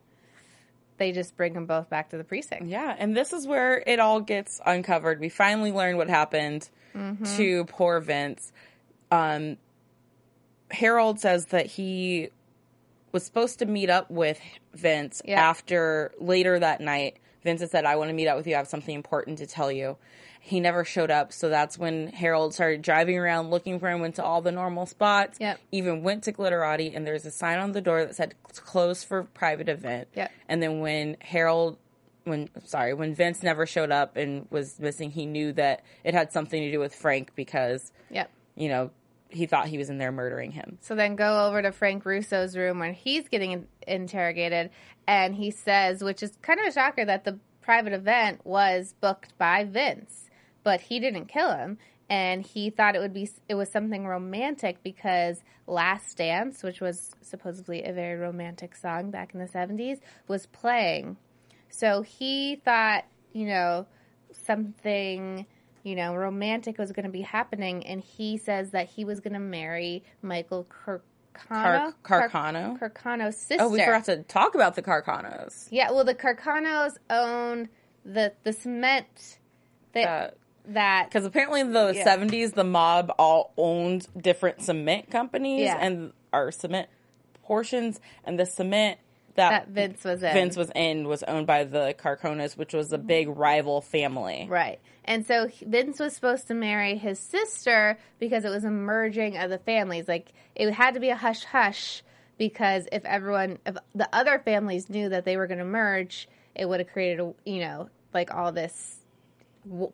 they 0.98 1.12
just 1.12 1.37
bring 1.37 1.52
them 1.55 1.66
both 1.66 1.88
back 1.90 2.11
to 2.11 2.16
the 2.18 2.24
precinct. 2.24 2.66
Yeah, 2.66 2.94
and 2.98 3.16
this 3.16 3.33
is 3.33 3.46
where 3.46 3.83
it 3.87 3.98
all 4.00 4.20
gets 4.20 4.61
uncovered. 4.64 5.20
We 5.20 5.29
finally 5.29 5.72
learn 5.72 5.96
what 5.96 6.09
happened 6.09 6.68
Mm-hmm. 6.94 7.24
to 7.37 7.64
poor 7.66 8.00
Vince. 8.00 8.52
Um, 9.11 9.59
Harold 10.70 11.20
says 11.20 11.46
that 11.46 11.66
he 11.66 12.31
was 13.12 13.22
supposed 13.24 13.59
to 13.59 13.66
meet 13.66 13.90
up 13.90 14.11
with 14.11 14.40
Vince 14.74 15.20
Yeah. 15.24 15.38
after 15.40 16.12
later 16.18 16.59
that 16.59 16.81
night. 16.81 17.18
Vince 17.46 17.61
had 17.62 17.70
said, 17.70 17.85
I 17.87 17.94
want 17.96 18.09
to 18.11 18.12
meet 18.12 18.26
up 18.28 18.37
with 18.37 18.46
you. 18.46 18.54
I 18.54 18.59
have 18.59 18.66
something 18.68 18.94
important 18.94 19.38
to 19.38 19.46
tell 19.46 19.70
you. 19.72 19.96
He 20.40 20.59
never 20.61 20.85
showed 20.85 21.11
up. 21.11 21.32
So 21.32 21.48
that's 21.48 21.78
when 21.78 22.09
Harold 22.09 22.52
started 22.54 22.82
driving 22.82 23.16
around 23.16 23.50
looking 23.50 23.78
for 23.80 23.88
him, 23.88 24.00
went 24.00 24.16
to 24.16 24.24
all 24.24 24.42
the 24.42 24.52
normal 24.52 24.85
spots, 24.87 25.38
Yep. 25.40 25.59
even 25.72 26.02
went 26.02 26.24
to 26.24 26.32
Glitterati. 26.32 26.94
And 26.94 27.06
there's 27.06 27.24
a 27.24 27.30
sign 27.30 27.59
on 27.59 27.70
the 27.72 27.80
door 27.80 28.04
that 28.04 28.14
said 28.16 28.35
closed 28.52 29.06
for 29.06 29.22
private 29.22 29.68
event. 29.68 30.09
Yep. 30.14 30.30
And 30.48 30.62
then 30.62 30.80
when 30.80 31.16
Harold, 31.20 31.78
when, 32.24 32.48
sorry, 32.64 32.92
when 32.94 33.14
Vince 33.14 33.42
never 33.42 33.64
showed 33.66 33.90
up 33.92 34.16
and 34.16 34.46
was 34.50 34.78
missing, 34.80 35.11
he 35.12 35.24
knew 35.26 35.52
that 35.52 35.85
it 36.04 36.14
had 36.14 36.32
something 36.32 36.61
to 36.61 36.70
do 36.72 36.80
with 36.80 36.94
Frank 36.94 37.35
because, 37.37 37.92
Yep. 38.11 38.28
you 38.56 38.68
know, 38.68 38.90
he 39.28 39.46
thought 39.46 39.68
he 39.68 39.78
was 39.78 39.90
in 39.90 39.98
there 39.98 40.12
murdering 40.12 40.52
him. 40.52 40.78
So 40.80 40.94
then 40.94 41.16
go 41.16 41.46
over 41.46 41.62
to 41.62 41.72
Frank 41.72 42.04
Russo's 42.04 42.56
room 42.56 42.78
when 42.78 42.94
he's 42.94 43.28
getting 43.28 43.52
in- 43.52 43.68
interrogated, 43.86 44.70
and 45.06 45.34
he 45.34 45.50
says, 45.50 46.02
which 46.02 46.22
is 46.22 46.36
kind 46.42 46.60
of 46.60 46.66
a 46.66 46.72
shocker, 46.72 47.04
that 47.04 47.24
the 47.24 47.38
private 47.60 47.92
event 47.92 48.40
was 48.44 48.94
booked 49.00 49.36
by 49.38 49.64
Vince, 49.64 50.30
but 50.62 50.80
he 50.80 51.00
didn't 51.00 51.26
kill 51.26 51.52
him, 51.52 51.78
and 52.08 52.46
he 52.46 52.70
thought 52.70 52.94
it 52.94 53.00
would 53.00 53.12
be 53.12 53.28
it 53.48 53.56
was 53.56 53.70
something 53.70 54.06
romantic 54.06 54.82
because 54.82 55.42
Last 55.66 56.16
Dance, 56.16 56.62
which 56.62 56.80
was 56.80 57.12
supposedly 57.20 57.82
a 57.82 57.92
very 57.92 58.16
romantic 58.16 58.76
song 58.76 59.10
back 59.10 59.34
in 59.34 59.40
the 59.40 59.48
seventies, 59.48 59.98
was 60.28 60.46
playing. 60.46 61.16
So 61.68 62.02
he 62.02 62.62
thought, 62.64 63.04
you 63.32 63.46
know, 63.46 63.86
something 64.32 65.46
you 65.87 65.94
know, 65.94 66.16
romantic 66.16 66.79
was 66.79 66.90
going 66.90 67.05
to 67.05 67.12
be 67.12 67.20
happening, 67.22 67.87
and 67.87 68.01
he 68.03 68.38
says 68.38 68.72
that 68.72 68.88
he 68.88 69.05
was 69.05 69.20
going 69.20 69.35
to 69.35 69.38
marry 69.38 70.03
Michael 70.20 70.66
Carcano. 70.85 71.94
Car- 72.03 72.29
Carcano? 72.29 72.77
Carcano's 72.77 73.37
sister. 73.37 73.62
Oh, 73.62 73.68
we 73.68 73.79
forgot 73.79 74.05
to 74.07 74.25
talk 74.25 74.57
about 74.57 74.75
the 74.75 74.83
Carcanos. 74.83 75.68
Yeah, 75.70 75.92
well, 75.92 76.03
the 76.05 76.14
Carcanos 76.14 76.96
own 77.09 77.68
the 78.05 78.33
the 78.42 78.53
cement 78.53 79.38
that 79.92 80.09
uh, 80.09 80.31
that 80.70 81.07
Because 81.09 81.25
apparently 81.25 81.61
in 81.61 81.72
the 81.72 81.92
Yeah. 81.94 82.16
70s, 82.16 82.55
the 82.55 82.64
mob 82.64 83.12
all 83.16 83.53
owned 83.57 84.09
different 84.20 84.62
cement 84.62 85.09
companies 85.09 85.66
Yeah. 85.66 85.79
and 85.81 86.12
our 86.33 86.51
cement 86.51 86.88
portions, 87.44 88.01
and 88.25 88.40
the 88.40 88.46
cement 88.46 88.99
that, 89.37 89.51
that 89.51 89.68
Vince 89.68 90.05
was 90.05 90.22
in. 90.22 90.33
Vince 90.33 90.57
was 90.57 90.70
in 90.75 91.07
was 91.09 91.22
owned 91.22 91.46
by 91.46 91.64
the 91.64 91.94
Carcanos, 91.99 92.57
which 92.57 92.72
was 92.75 92.92
a 92.92 92.99
big 92.99 93.29
rival 93.29 93.81
family. 93.81 94.46
Right. 94.49 94.81
And 95.05 95.25
so 95.27 95.49
Vince 95.64 96.01
was 96.01 96.14
supposed 96.14 96.49
to 96.49 96.55
marry 96.55 96.96
his 96.96 97.18
sister 97.18 97.99
because 98.18 98.44
it 98.44 98.51
was 98.51 98.64
a 98.64 98.70
merging 98.70 99.37
of 99.37 99.51
the 99.51 99.59
families. 99.59 100.09
Like 100.09 100.33
it 100.55 100.70
had 100.72 100.94
to 100.94 101.01
be 101.01 101.11
a 101.11 101.16
hush 101.16 101.44
hush 101.44 102.03
because 102.38 102.87
if 102.92 103.05
everyone, 103.05 103.59
if 103.64 103.77
the 103.94 104.09
other 104.12 104.38
families 104.40 104.90
knew 104.90 105.09
that 105.11 105.25
they 105.25 105.37
were 105.37 105.46
going 105.46 105.59
to 105.59 105.64
merge, 105.64 106.29
it 106.55 106.68
would 106.68 106.81
have 106.81 106.88
created 106.92 107.20
a, 107.20 107.33
you 107.49 107.61
know, 107.61 107.88
like 108.12 108.35
all 108.35 108.51
this 108.53 108.99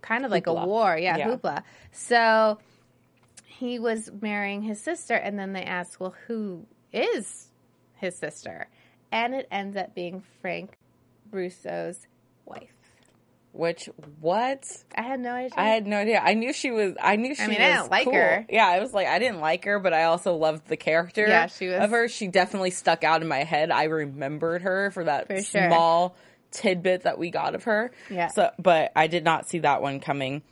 kind 0.00 0.24
of 0.24 0.31
like 0.31 0.44
Hoopla. 0.46 0.62
a 0.64 0.66
war. 0.66 0.96
Yeah, 0.98 1.16
Yeah. 1.18 1.28
hoopla. 1.37 1.62
So 1.92 2.59
he 3.46 3.78
was 3.78 4.11
marrying 4.20 4.62
his 4.62 4.81
sister, 4.81 5.14
and 5.14 5.38
then 5.38 5.52
they 5.52 5.62
asked, 5.62 6.00
well, 6.00 6.14
who 6.26 6.66
is 6.92 7.48
his 7.96 8.16
sister? 8.16 8.66
And 9.12 9.35
it 9.35 9.46
ends 9.53 9.77
up 9.77 9.94
being 9.94 10.22
Frank 10.40 10.77
Russo's 11.31 12.07
wife. 12.44 12.70
Which, 13.53 13.90
what? 14.20 14.64
I 14.96 15.03
had 15.03 15.20
no 15.20 15.33
idea. 15.35 15.51
I 15.59 15.68
had 15.68 15.87
no 15.87 15.98
idea. 15.98 16.20
I 16.25 16.33
knew 16.33 16.55
she 16.55 16.70
was. 16.70 16.94
I 17.01 17.16
knew 17.16 17.35
she 17.35 17.42
I 17.42 17.46
mean, 17.48 17.59
was. 17.61 17.66
I 17.68 17.77
didn't 17.77 17.90
like 17.90 18.05
cool. 18.05 18.14
her. 18.14 18.46
Yeah, 18.48 18.66
I 18.66 18.81
was 18.81 18.94
like, 18.94 19.07
I 19.09 19.18
didn't 19.18 19.40
like 19.40 19.66
her, 19.66 19.79
but 19.79 19.92
I 19.92 20.05
also 20.05 20.35
loved 20.37 20.68
the 20.68 20.79
character. 20.79 21.27
Yeah, 21.29 21.46
she 21.48 21.68
was- 21.68 21.83
of 21.83 21.90
her. 21.90 22.09
She 22.09 22.29
definitely 22.29 22.70
stuck 22.70 23.05
out 23.05 23.20
in 23.20 23.29
my 23.29 23.44
head. 23.44 23.70
I 23.70 23.85
remembered 23.85 24.62
her 24.62 24.90
for 24.92 25.05
that 25.05 25.27
For 25.27 25.42
sure. 25.42 25.68
small 25.68 26.16
tidbit 26.51 27.03
that 27.03 27.18
we 27.18 27.31
got 27.31 27.55
of 27.55 27.64
her. 27.64 27.90
Yeah. 28.11 28.29
So, 28.29 28.51
but 28.59 28.90
I 28.96 29.07
did 29.07 29.22
not 29.22 29.48
see 29.51 29.59
that 29.59 29.83
one 29.83 30.01
coming. 30.01 30.42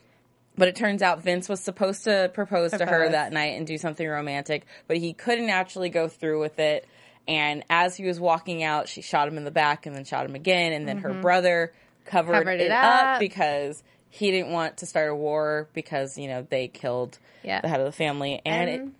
But 0.58 0.68
it 0.68 0.76
turns 0.76 1.00
out 1.00 1.22
Vince 1.22 1.48
was 1.48 1.60
supposed 1.60 2.04
to 2.04 2.30
propose, 2.34 2.72
to 2.72 2.84
her 2.84 3.08
that 3.08 3.32
night 3.32 3.56
and 3.56 3.66
do 3.66 3.78
something 3.78 4.06
romantic, 4.06 4.66
but 4.88 4.98
he 4.98 5.14
couldn't 5.14 5.48
actually 5.48 5.88
go 5.88 6.06
through 6.06 6.40
with 6.40 6.58
it. 6.58 6.86
And 7.28 7.64
as 7.70 7.96
he 7.96 8.04
was 8.06 8.18
walking 8.18 8.62
out, 8.62 8.88
she 8.88 9.02
shot 9.02 9.28
him 9.28 9.36
in 9.36 9.44
the 9.44 9.50
back 9.50 9.86
and 9.86 9.94
then 9.94 10.04
shot 10.04 10.26
him 10.26 10.34
again. 10.34 10.72
And 10.72 10.88
then 10.88 10.98
her 10.98 11.14
brother 11.14 11.72
covered, 12.06 12.32
Mm-hmm. 12.32 12.38
Covered 12.40 12.60
it, 12.60 12.66
it 12.66 12.70
up. 12.72 13.04
up. 13.14 13.20
because 13.20 13.82
he 14.08 14.30
didn't 14.32 14.50
want 14.50 14.78
to 14.78 14.86
start 14.86 15.10
a 15.10 15.14
war 15.14 15.68
because, 15.74 16.18
you 16.18 16.26
know, 16.28 16.46
they 16.50 16.66
killed 16.68 17.18
Yeah. 17.44 17.60
the 17.60 17.68
head 17.68 17.78
of 17.80 17.86
the 17.86 17.92
family. 17.92 18.40
And, 18.44 18.68
And- 18.70 18.92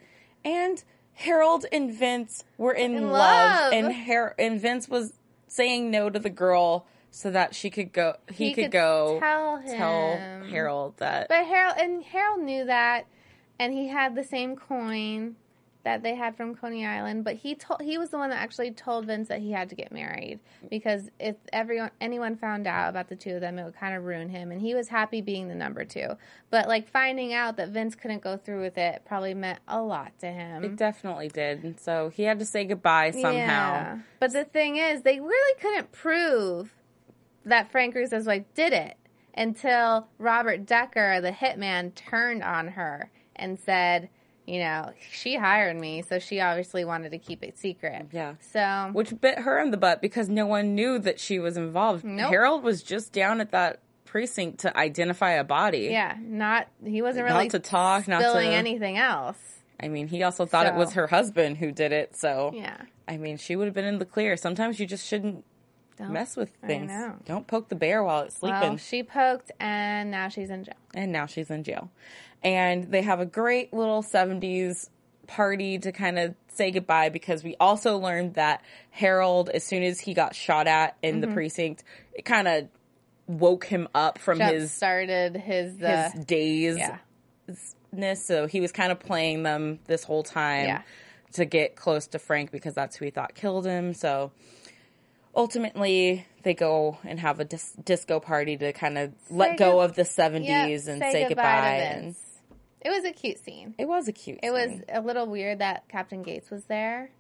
it, 0.45 0.49
and 0.49 0.85
Harold 1.15 1.67
and 1.73 1.93
Vince 1.93 2.45
were 2.57 2.73
in, 2.73 2.95
In 2.95 3.11
love. 3.11 3.13
love. 3.13 3.73
And, 3.73 3.93
Har- 3.93 4.35
and 4.39 4.61
Vince 4.61 4.89
was 4.89 5.13
saying 5.49 5.91
no 5.91 6.09
to 6.09 6.19
the 6.19 6.31
girl 6.31 6.87
so 7.11 7.31
that 7.33 7.55
she 7.57 7.69
could 7.71 7.93
go, 7.93 8.15
he, 8.33 8.51
He 8.51 8.55
could, 8.55 8.65
could 8.67 8.71
go 8.73 9.19
tell 9.21 9.61
tell. 9.67 10.17
Harold 10.49 10.95
that. 10.99 11.27
But 11.29 11.45
Harold 11.47 11.75
and 11.79 12.05
Harold 12.05 12.43
knew 12.43 12.65
that, 12.67 13.07
and 13.59 13.73
he 13.73 13.89
had 13.89 14.15
the 14.15 14.23
same 14.23 14.55
coin 14.55 15.35
that 15.83 16.03
they 16.03 16.15
had 16.15 16.37
from 16.37 16.55
Coney 16.55 16.87
Island. 16.87 17.25
But 17.25 17.37
he 17.37 17.55
told 17.55 17.81
he 17.83 17.99
was 17.99 18.11
the 18.11 18.19
one 18.19 18.31
that 18.31 18.41
actually 18.41 18.71
told 18.73 19.07
Vince 19.07 19.29
that 19.29 19.41
he 19.41 19.53
had 19.53 19.69
to 19.71 19.75
get 19.75 19.93
married 19.93 20.41
because 20.69 21.11
if 21.19 21.37
everyone 21.53 21.91
anyone 22.01 22.37
found 22.37 22.67
out 22.67 22.91
about 22.91 23.09
the 23.09 23.17
two 23.17 23.35
of 23.35 23.41
them, 23.41 23.59
it 23.59 23.65
would 23.65 23.77
kind 23.77 23.97
of 23.97 24.05
ruin 24.05 24.29
him. 24.29 24.53
And 24.53 24.61
he 24.61 24.75
was 24.75 24.89
happy 24.89 25.21
being 25.21 25.49
the 25.49 25.55
number 25.55 25.85
two. 25.85 26.09
But 26.51 26.69
like 26.69 26.89
finding 26.89 27.33
out 27.33 27.57
that 27.57 27.71
Vince 27.71 27.95
couldn't 27.95 28.23
go 28.23 28.37
through 28.37 28.63
with 28.63 28.79
it 28.79 29.03
probably 29.07 29.35
meant 29.35 29.61
a 29.69 29.83
lot 29.83 30.13
to 30.21 30.27
him. 30.27 30.65
It 30.65 30.77
definitely 30.77 31.29
did. 31.29 31.81
So 31.81 32.11
he 32.11 32.25
had 32.25 32.39
to 32.39 32.47
say 32.47 32.65
goodbye 32.65 33.13
somehow. 33.13 33.33
Yeah. 33.33 33.99
But 34.19 34.33
the 34.33 34.45
thing 34.45 34.77
is, 34.77 35.03
they 35.03 35.21
really 35.21 35.61
couldn't 35.61 35.93
prove 35.93 36.75
that 37.45 37.71
Frank 37.71 37.95
Russo's 37.95 38.27
wife 38.27 38.45
did 38.55 38.73
it 38.73 38.97
until 39.35 40.09
Robert 40.19 40.67
Decker, 40.67 41.21
the 41.21 41.33
hitman, 41.33 41.95
turned 41.95 42.43
on 42.43 42.69
her 42.69 43.11
and 43.37 43.59
said, 43.59 44.11
you 44.51 44.59
know, 44.59 44.93
she 45.13 45.37
hired 45.37 45.79
me, 45.79 46.03
so 46.03 46.19
she 46.19 46.41
obviously 46.41 46.85
wanted 46.85 47.13
to 47.13 47.19
keep 47.19 47.45
it 47.45 47.57
secret. 47.57 48.07
Yeah. 48.11 48.35
So, 48.53 48.91
Which 48.93 49.19
bit 49.21 49.39
her 49.39 49.61
in 49.61 49.71
the 49.71 49.77
butt 49.77 50.01
because 50.03 50.29
no 50.29 50.47
one 50.47 50.75
knew 50.75 50.99
that 50.99 51.21
she 51.21 51.39
was 51.39 51.57
involved. 51.57 52.05
Nope. 52.05 52.31
Harold 52.31 52.65
was 52.65 52.83
just 52.83 53.13
down 53.13 53.41
at 53.41 53.53
that 53.53 53.79
precinct 54.07 54.59
to 54.61 54.77
identify 54.77 55.31
a 55.33 55.45
body. 55.45 55.89
yeah, 55.93 56.17
not, 56.21 56.67
he 56.85 57.01
wasn't 57.01 57.27
really 57.27 57.45
Not 57.45 57.51
to 57.53 57.59
talk, 57.61 58.09
not 58.09 58.21
to 58.21 58.41
anything 58.43 58.99
else. 58.99 59.39
I 59.83 59.87
mean, 59.89 60.09
he 60.09 60.25
also 60.25 60.47
thought 60.47 60.67
it 60.67 60.75
was 60.75 60.95
her 60.95 61.07
husband 61.07 61.59
who 61.59 61.71
did 61.71 61.93
it. 61.93 62.17
So, 62.17 62.51
Yeah. 62.53 62.77
I 63.09 63.17
mean, 63.17 63.39
she 63.39 63.57
would 63.57 63.67
have 63.67 63.75
been 63.75 63.85
in 63.85 63.99
the 63.99 64.05
clear. 64.05 64.37
Sometimes 64.37 64.79
you 64.79 64.87
just 64.87 65.07
shouldn't 65.07 65.45
Don't- 66.05 66.13
mess 66.13 66.37
with 66.37 66.51
I 66.63 66.67
things. 66.67 66.89
know. 66.89 67.17
Don't 67.25 67.47
poke 67.47 67.69
the 67.69 67.75
bear 67.77 68.03
while 68.03 68.23
it's 68.23 68.37
sleeping. 68.37 68.61
Well, 68.61 68.77
she 68.77 69.03
poked, 69.03 69.53
and 69.61 70.11
now 70.11 70.29
she's 70.29 70.51
in 70.51 70.65
jail. 70.65 70.75
and 70.95 71.13
now 71.13 71.27
she's 71.27 71.51
in 71.51 71.63
jail. 71.65 71.91
And 72.43 72.85
they 72.91 73.03
have 73.03 73.21
a 73.21 73.27
great 73.27 73.73
little 73.73 74.03
70s 74.03 74.89
party 75.27 75.79
to 75.79 75.93
kind 75.93 76.19
of 76.19 76.35
say 76.49 76.71
goodbye 76.71 77.09
because 77.11 77.45
we 77.45 77.55
also 77.61 77.99
learned 77.99 78.35
that 78.35 78.63
Harold, 78.91 79.49
as 79.51 79.63
soon 79.63 79.83
as 79.83 80.01
he 80.01 80.15
got 80.15 80.35
shot 80.35 80.67
at 80.67 80.97
in 81.03 81.17
Mm-hmm. 81.17 81.21
the 81.21 81.35
precinct, 81.35 81.85
it 82.15 82.25
kind 82.25 82.49
of 82.49 82.69
woke 83.29 83.65
him 83.67 83.87
up 83.95 84.19
from 84.19 84.39
Jump 84.39 84.53
his 84.55 84.73
started 84.73 85.37
his, 85.37 85.81
uh, 85.81 86.11
his 86.15 86.25
daze 86.25 86.77
yeah. 86.79 86.99
So 88.15 88.47
he 88.47 88.61
was 88.61 88.73
kind 88.73 88.91
of 88.93 88.99
playing 89.01 89.43
them 89.43 89.79
this 89.87 90.03
whole 90.05 90.23
time 90.23 90.67
Yeah. 90.67 90.83
to 91.35 91.45
get 91.45 91.77
close 91.77 92.07
to 92.09 92.19
Frank 92.19 92.51
because 92.51 92.75
that's 92.75 92.97
who 92.97 93.05
he 93.05 93.11
thought 93.13 93.35
killed 93.35 93.67
him. 93.67 93.95
So 93.95 94.33
ultimately, 95.35 96.27
they 96.43 96.55
go 96.55 96.99
and 97.05 97.19
have 97.21 97.41
a 97.41 97.45
dis- 97.45 97.73
disco 97.85 98.21
party 98.21 98.57
to 98.57 98.73
kind 98.73 98.99
of 98.99 99.13
let 99.31 99.59
go 99.59 99.73
go- 99.73 99.81
of 99.81 99.95
the 99.95 100.03
70s 100.05 100.89
and 100.89 101.01
say, 101.01 101.29
goodbye. 101.29 101.43
to 101.45 101.85
and 101.97 102.17
It 102.81 102.91
was 102.91 103.05
a 103.05 103.13
cute 103.13 103.39
scene. 103.39 103.75
it 103.79 103.87
was 103.87 104.09
a 104.09 104.13
cute. 104.13 104.41
It 104.43 104.51
was 104.53 104.71
a 104.89 105.01
little 105.01 105.27
weird 105.27 105.59
that 105.59 105.89
Captain 105.89 106.23
Gates 106.23 106.51
was 106.51 106.65
there. 106.65 107.11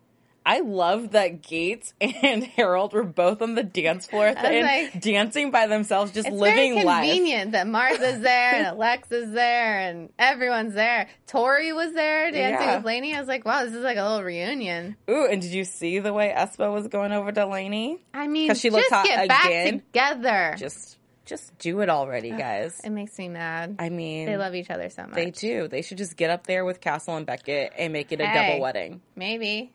I 0.53 0.61
love 0.61 1.13
that 1.13 1.43
Gates 1.43 1.95
and 2.01 2.43
Harold 2.43 2.93
were 2.93 3.05
both 3.05 3.41
on 3.41 3.55
the 3.55 3.63
dance 3.63 4.07
floor 4.07 4.27
at 4.27 4.37
the 4.43 4.49
end, 4.49 4.67
like- 4.67 5.01
dancing 5.01 5.53
by 5.53 5.69
themselves, 5.69 6.11
just 6.11 6.29
living 6.29 6.75
very 6.75 6.85
life. 6.85 7.05
convenient 7.05 7.53
that 7.53 7.69
Martha's 7.69 8.21
there 8.23 8.55
and 8.57 8.67
Alexa's 8.67 9.33
there 9.33 9.79
and 9.79 10.09
everyone's 10.19 10.75
there. 10.75 11.09
Tori 11.29 11.73
was 11.73 11.93
there 11.95 12.33
dancing 12.33 12.67
Yeah. 12.69 12.77
with 12.79 12.85
Lanie. 12.85 13.15
I 13.15 13.21
was 13.21 13.29
like, 13.29 13.45
wow, 13.45 13.65
this 13.65 13.75
is 13.75 13.85
like 13.85 13.97
a 13.97 14.03
little 14.03 14.25
reunion. 14.25 14.97
Ooh, 15.09 15.27
and 15.27 15.41
did 15.41 15.53
you 15.53 15.65
see 15.65 16.01
the 16.01 16.13
way 16.13 16.35
Espo 16.37 16.73
was 16.75 16.89
going 16.89 17.13
over 17.13 17.31
to 17.31 17.47
Lanie? 17.47 17.99
I 18.13 18.27
mean, 18.27 18.49
'Cause 18.49 18.59
she 18.61 18.71
looked 18.71 18.91
just 18.91 18.95
hot 18.95 19.05
get 19.07 19.29
back 19.29 19.45
again. 19.47 19.81
together. 19.93 20.55
Just, 20.59 20.99
just 21.27 21.57
do 21.59 21.79
it 21.81 21.89
already, 21.89 22.31
guys. 22.33 22.81
it 22.83 22.91
makes 22.91 23.17
me 23.19 23.29
mad. 23.29 23.77
I 23.79 23.89
mean, 23.89 24.27
they 24.27 24.37
love 24.37 24.57
each 24.57 24.69
other 24.69 24.91
so 24.91 25.03
much. 25.03 25.15
They 25.15 25.31
do. 25.31 25.69
They 25.69 25.83
should 25.83 25.99
just 25.99 26.17
get 26.17 26.29
up 26.31 26.45
there 26.49 26.65
with 26.65 26.81
Castle 26.81 27.15
and 27.15 27.25
Beckett 27.25 27.73
and 27.79 27.93
make 27.93 28.11
it 28.11 28.21
a 28.21 28.27
Hey. 28.27 28.49
double 28.49 28.61
wedding. 28.63 29.01
Maybe. 29.15 29.73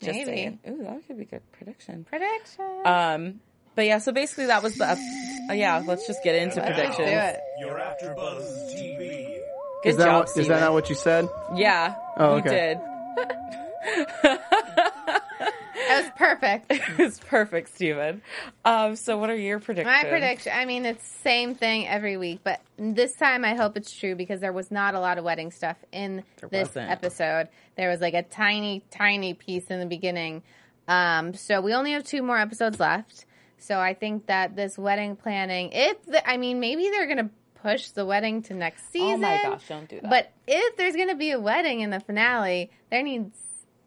Just 0.00 0.12
Maybe. 0.12 0.24
saying. 0.24 0.58
Ooh, 0.68 0.82
that 0.84 1.06
could 1.06 1.18
be 1.18 1.24
good 1.24 1.42
prediction. 1.52 2.04
Prediction. 2.08 2.64
Um, 2.84 3.40
but 3.74 3.86
yeah, 3.86 3.98
so 3.98 4.12
basically 4.12 4.46
that 4.46 4.62
was 4.62 4.74
the. 4.76 4.88
ep- 4.90 4.98
uh, 5.50 5.52
yeah, 5.54 5.82
let's 5.86 6.06
just 6.06 6.22
get 6.24 6.34
into 6.34 6.56
Let's 6.56 6.68
just 6.76 6.96
predictions. 6.96 7.08
do 7.08 7.14
it. 7.14 7.40
Your 7.60 7.78
AfterBuzz 7.78 8.74
TV. 8.74 9.38
Good 9.82 9.88
is 9.90 9.96
that 9.98 10.04
job, 10.06 10.26
what, 10.26 10.36
is 10.36 10.48
that 10.48 10.60
not 10.60 10.72
what 10.72 10.88
you 10.88 10.94
said? 10.96 11.28
Yeah, 11.54 11.94
Oh, 12.16 12.36
you 12.36 12.40
okay. 12.40 12.74
did. 13.16 14.38
That 15.88 16.02
was 16.02 16.10
perfect. 16.16 16.66
it 16.70 16.98
was 16.98 17.18
perfect, 17.20 17.74
Steven. 17.74 18.22
Um, 18.64 18.96
so 18.96 19.18
what 19.18 19.30
are 19.30 19.36
your 19.36 19.60
predictions? 19.60 19.94
My 20.02 20.08
prediction, 20.08 20.52
I 20.54 20.64
mean, 20.64 20.84
it's 20.84 21.06
same 21.06 21.54
thing 21.54 21.86
every 21.86 22.16
week, 22.16 22.40
but 22.42 22.60
this 22.78 23.14
time 23.14 23.44
I 23.44 23.54
hope 23.54 23.76
it's 23.76 23.92
true 23.92 24.14
because 24.14 24.40
there 24.40 24.52
was 24.52 24.70
not 24.70 24.94
a 24.94 25.00
lot 25.00 25.18
of 25.18 25.24
wedding 25.24 25.50
stuff 25.50 25.76
in 25.92 26.24
There 26.40 26.48
this 26.48 26.68
wasn't. 26.68 26.90
episode. 26.90 27.48
There 27.76 27.90
was 27.90 28.00
like 28.00 28.14
a 28.14 28.22
tiny, 28.22 28.82
tiny 28.90 29.34
piece 29.34 29.66
in 29.66 29.80
the 29.80 29.86
beginning. 29.86 30.42
Um, 30.88 31.34
so 31.34 31.60
we 31.60 31.74
only 31.74 31.92
have 31.92 32.04
two 32.04 32.22
more 32.22 32.38
episodes 32.38 32.78
left. 32.80 33.26
So 33.58 33.80
I 33.80 33.94
think 33.94 34.26
that 34.26 34.54
this 34.54 34.76
wedding 34.78 35.16
planning, 35.16 35.70
if 35.72 36.04
the, 36.04 36.28
I 36.28 36.36
mean, 36.36 36.60
maybe 36.60 36.90
they're 36.90 37.06
gonna 37.06 37.30
push 37.62 37.88
the 37.88 38.04
wedding 38.04 38.42
to 38.42 38.54
next 38.54 38.90
season. 38.92 39.14
Oh 39.14 39.16
my 39.28 39.40
gosh, 39.42 39.66
don't 39.68 39.88
do 39.88 40.00
that. 40.00 40.10
But 40.10 40.32
if 40.46 40.76
there's 40.76 40.94
gonna 40.94 41.16
be 41.16 41.30
a 41.30 41.40
wedding 41.40 41.80
in 41.80 41.90
the 41.90 42.00
finale, 42.00 42.70
there 42.90 43.02
needs 43.02 43.38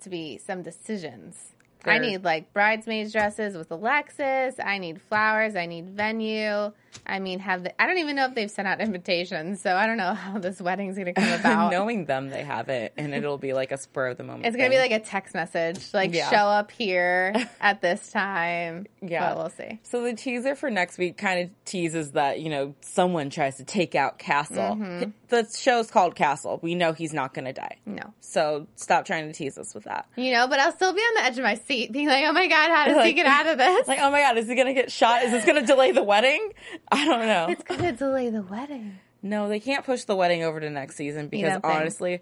to 0.02 0.10
be 0.10 0.38
some 0.38 0.64
decisions. 0.64 1.54
I 1.86 1.98
need 2.00 2.24
like 2.24 2.52
bridesmaids 2.54 3.12
dresses 3.12 3.56
with 3.56 3.72
Alexis. 3.72 4.56
I 4.64 4.78
need 4.78 5.02
flowers. 5.02 5.56
I 5.56 5.66
need 5.66 5.90
venue. 5.90 6.72
I 7.06 7.20
mean, 7.20 7.40
have 7.40 7.64
the, 7.64 7.82
I 7.82 7.88
don't 7.88 7.98
even 8.00 8.16
know 8.16 8.26
if 8.26 8.36
they've 8.36 8.50
sent 8.52 8.68
out 8.68 8.82
invitations, 9.14 9.62
so 9.62 9.76
I 9.76 9.88
don't 9.88 9.98
know 9.98 10.14
how 10.14 10.38
this 10.40 10.62
wedding's 10.62 10.98
gonna 10.98 11.14
come 11.14 11.32
about. 11.40 11.72
Knowing 11.72 12.06
them, 12.06 12.30
they 12.30 12.44
have 12.44 12.70
it, 12.70 12.94
and 12.98 13.14
it'll 13.14 13.38
be 13.38 13.54
like 13.54 13.72
a 13.72 13.78
spur 13.78 14.08
of 14.10 14.18
the 14.18 14.24
moment. 14.24 14.46
It's 14.46 14.56
gonna 14.56 14.70
be 14.70 14.78
like 14.78 14.92
a 14.92 15.00
text 15.00 15.34
message, 15.34 15.94
like 15.94 16.14
Yeah. 16.14 16.30
show 16.30 16.36
up 16.38 16.72
here 16.72 17.34
at 17.62 17.82
this 17.82 18.12
time. 18.12 18.88
Yeah. 19.02 19.30
but 19.30 19.38
we'll 19.38 19.50
see. 19.50 19.80
So 19.84 20.04
the 20.04 20.14
teaser 20.14 20.56
for 20.56 20.70
next 20.70 20.98
week 20.98 21.18
kind 21.18 21.42
of 21.42 21.50
teases 21.66 22.12
that 22.12 22.40
you 22.40 22.50
know 22.50 22.76
someone 22.82 23.30
tries 23.30 23.58
to 23.58 23.64
take 23.64 23.96
out 23.96 24.20
Castle. 24.20 24.58
Mm-hmm. 24.76 25.10
The 25.30 25.48
show's 25.56 25.92
called 25.92 26.16
Castle. 26.16 26.60
We 26.64 26.74
know 26.74 26.92
he's 26.94 27.14
not 27.14 27.36
going 27.36 27.46
to 27.46 27.54
die. 27.54 27.78
No, 27.86 28.02
So 28.20 28.66
stop 28.76 29.06
trying 29.06 29.28
to 29.28 29.34
tease 29.34 29.60
us 29.60 29.76
with 29.76 29.84
that. 29.84 30.08
you 30.16 30.32
know, 30.32 30.48
but 30.48 30.60
I'll 30.60 30.72
still 30.72 30.92
be 30.92 31.02
on 31.02 31.14
the 31.16 31.24
edge 31.26 31.38
of 31.38 31.44
my 31.44 31.54
seat, 31.54 31.92
being 31.92 32.08
like, 32.08 32.26
"Oh 32.26 32.32
my 32.34 32.48
god, 32.48 32.70
how 32.72 32.86
does 32.88 33.06
he 33.06 33.14
get 33.14 33.28
out 33.28 33.46
of 33.46 33.58
this?" 33.60 33.88
Like, 33.88 34.00
oh 34.02 34.10
my 34.10 34.22
god, 34.22 34.38
is 34.40 34.48
he 34.48 34.56
going 34.56 34.68
to 34.68 34.74
get 34.74 34.92
shot? 34.92 35.24
Is 35.24 35.32
this 35.32 35.46
going 35.46 35.60
to 35.62 35.66
delay 35.68 35.92
the 35.92 36.02
wedding? 36.04 36.52
I 36.92 37.06
don't 37.06 37.26
know. 37.26 37.48
it's 37.50 37.64
gonna 37.64 37.92
delay 37.92 38.30
the 38.30 38.42
wedding. 38.42 39.00
No, 39.22 39.50
they 39.50 39.60
can't 39.60 39.86
push 39.86 40.04
the 40.04 40.16
wedding 40.16 40.44
over 40.44 40.60
to 40.60 40.70
next 40.70 40.96
season 40.96 41.28
because 41.28 41.60
honestly, 41.64 42.22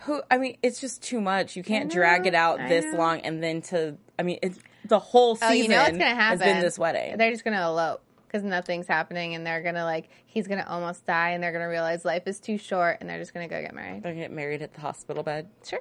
who? 0.00 0.22
I 0.30 0.38
mean, 0.38 0.58
it's 0.62 0.80
just 0.80 1.02
too 1.02 1.20
much. 1.20 1.56
You 1.56 1.62
can't 1.62 1.90
drag 1.90 2.26
it 2.26 2.34
out 2.34 2.60
I 2.60 2.68
this 2.68 2.84
know. 2.86 2.98
long 2.98 3.20
and 3.20 3.42
then 3.42 3.62
to. 3.62 3.96
I 4.18 4.22
mean, 4.22 4.38
it's 4.42 4.58
the 4.84 4.98
whole 4.98 5.36
season. 5.36 5.48
Oh, 5.48 5.52
you 5.52 5.68
know 5.68 5.78
what's 5.78 5.92
gonna 5.92 6.14
happen? 6.14 6.40
Has 6.40 6.54
been 6.54 6.60
this 6.60 6.78
wedding. 6.78 7.16
They're 7.16 7.30
just 7.30 7.44
gonna 7.44 7.62
elope 7.64 8.02
because 8.26 8.42
nothing's 8.42 8.86
happening, 8.86 9.34
and 9.34 9.46
they're 9.46 9.62
gonna 9.62 9.84
like 9.84 10.08
he's 10.26 10.46
gonna 10.48 10.66
almost 10.68 11.06
die, 11.06 11.30
and 11.30 11.42
they're 11.42 11.52
gonna 11.52 11.68
realize 11.68 12.04
life 12.04 12.26
is 12.26 12.40
too 12.40 12.58
short, 12.58 12.98
and 13.00 13.08
they're 13.08 13.18
just 13.18 13.32
gonna 13.32 13.48
go 13.48 13.60
get 13.60 13.74
married. 13.74 14.02
They're 14.02 14.12
gonna 14.12 14.24
get 14.24 14.32
married 14.32 14.62
at 14.62 14.74
the 14.74 14.80
hospital 14.80 15.22
bed. 15.22 15.48
Sure. 15.64 15.80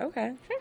Okay. 0.00 0.32
Sure. 0.46 0.60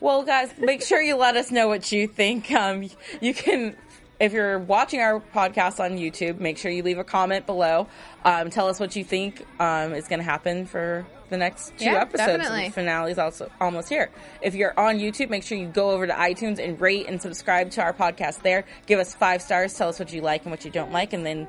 Well, 0.00 0.24
guys, 0.24 0.50
make 0.58 0.82
sure 0.82 1.00
you 1.00 1.14
let 1.16 1.36
us 1.36 1.52
know 1.52 1.68
what 1.68 1.92
you 1.92 2.08
think. 2.08 2.50
Um, 2.50 2.88
you 3.20 3.32
can, 3.34 3.76
if 4.22 4.32
you're 4.32 4.58
watching 4.58 5.00
our 5.00 5.20
podcast 5.34 5.80
on 5.80 5.98
YouTube, 5.98 6.38
make 6.38 6.56
sure 6.56 6.70
you 6.70 6.82
leave 6.84 6.98
a 6.98 7.04
comment 7.04 7.44
below. 7.44 7.88
Um, 8.24 8.50
tell 8.50 8.68
us 8.68 8.78
what 8.78 8.94
you 8.94 9.02
think 9.02 9.44
um, 9.60 9.92
is 9.94 10.06
going 10.06 10.20
to 10.20 10.24
happen 10.24 10.64
for 10.64 11.04
the 11.28 11.36
next 11.36 11.76
two 11.76 11.86
Yeah, 11.86 12.02
episodes. 12.02 12.26
definitely. 12.38 12.68
The 12.68 12.72
finale's 12.72 13.18
also 13.18 13.50
almost 13.60 13.88
here. 13.88 14.10
If 14.40 14.54
you're 14.54 14.78
on 14.78 14.98
YouTube, 14.98 15.28
make 15.28 15.42
sure 15.42 15.58
you 15.58 15.66
go 15.66 15.90
over 15.90 16.06
to 16.06 16.12
iTunes 16.12 16.58
and 16.64 16.80
rate 16.80 17.08
and 17.08 17.20
subscribe 17.20 17.72
to 17.72 17.82
our 17.82 17.92
podcast 17.92 18.42
there. 18.42 18.64
Give 18.86 19.00
us 19.00 19.12
five 19.12 19.42
stars. 19.42 19.74
Tell 19.74 19.88
us 19.88 19.98
what 19.98 20.12
you 20.12 20.20
like 20.20 20.42
and 20.42 20.52
what 20.52 20.64
you 20.64 20.70
don't 20.70 20.92
like, 20.92 21.12
and 21.12 21.26
then 21.26 21.48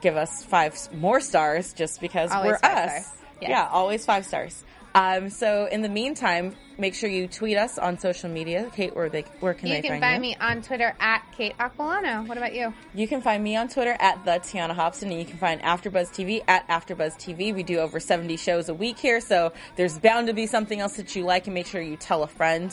give 0.00 0.16
us 0.16 0.42
five 0.44 0.76
more 0.94 1.20
stars 1.20 1.74
just 1.74 2.00
because 2.00 2.30
Always 2.30 2.52
we're 2.52 2.54
us. 2.56 2.62
Yes. 3.40 3.50
Yeah, 3.50 3.68
always 3.70 4.06
five 4.06 4.24
stars. 4.24 4.64
Um, 4.94 5.28
so 5.28 5.66
in 5.66 5.82
the 5.82 5.88
meantime, 5.88 6.54
make 6.78 6.94
sure 6.94 7.10
you 7.10 7.26
tweet 7.26 7.56
us 7.56 7.78
on 7.78 7.98
social 7.98 8.30
media. 8.30 8.70
Kate, 8.74 8.94
where 8.94 9.08
they 9.08 9.22
where 9.40 9.52
can 9.52 9.68
You 9.68 9.74
they 9.74 9.82
can 9.82 9.90
find, 9.92 10.02
find 10.02 10.24
you? 10.24 10.30
me 10.30 10.36
on 10.40 10.62
Twitter 10.62 10.94
at 11.00 11.24
Kate 11.36 11.56
Aquillano. 11.58 12.26
What 12.28 12.38
about 12.38 12.54
you? 12.54 12.72
You 12.94 13.08
can 13.08 13.20
find 13.20 13.42
me 13.42 13.56
on 13.56 13.68
Twitter 13.68 13.96
at 13.98 14.24
the 14.24 14.32
Tiona 14.32 14.72
Hobson, 14.72 15.10
and 15.10 15.18
you 15.18 15.24
can 15.26 15.38
find 15.38 15.60
AfterBuzz 15.62 16.10
TV 16.10 16.42
at 16.46 16.66
AfterBuzz 16.68 17.16
TV. 17.16 17.52
We 17.54 17.62
do 17.64 17.78
over 17.78 17.98
seventy 17.98 18.36
shows 18.36 18.68
a 18.68 18.74
week 18.74 18.98
here, 18.98 19.20
so 19.20 19.52
there's 19.76 19.98
bound 19.98 20.28
to 20.28 20.32
be 20.32 20.46
something 20.46 20.78
else 20.80 20.96
that 20.96 21.16
you 21.16 21.24
like, 21.24 21.46
and 21.46 21.54
make 21.54 21.66
sure 21.66 21.80
you 21.80 21.96
tell 21.96 22.22
a 22.22 22.28
friend 22.28 22.72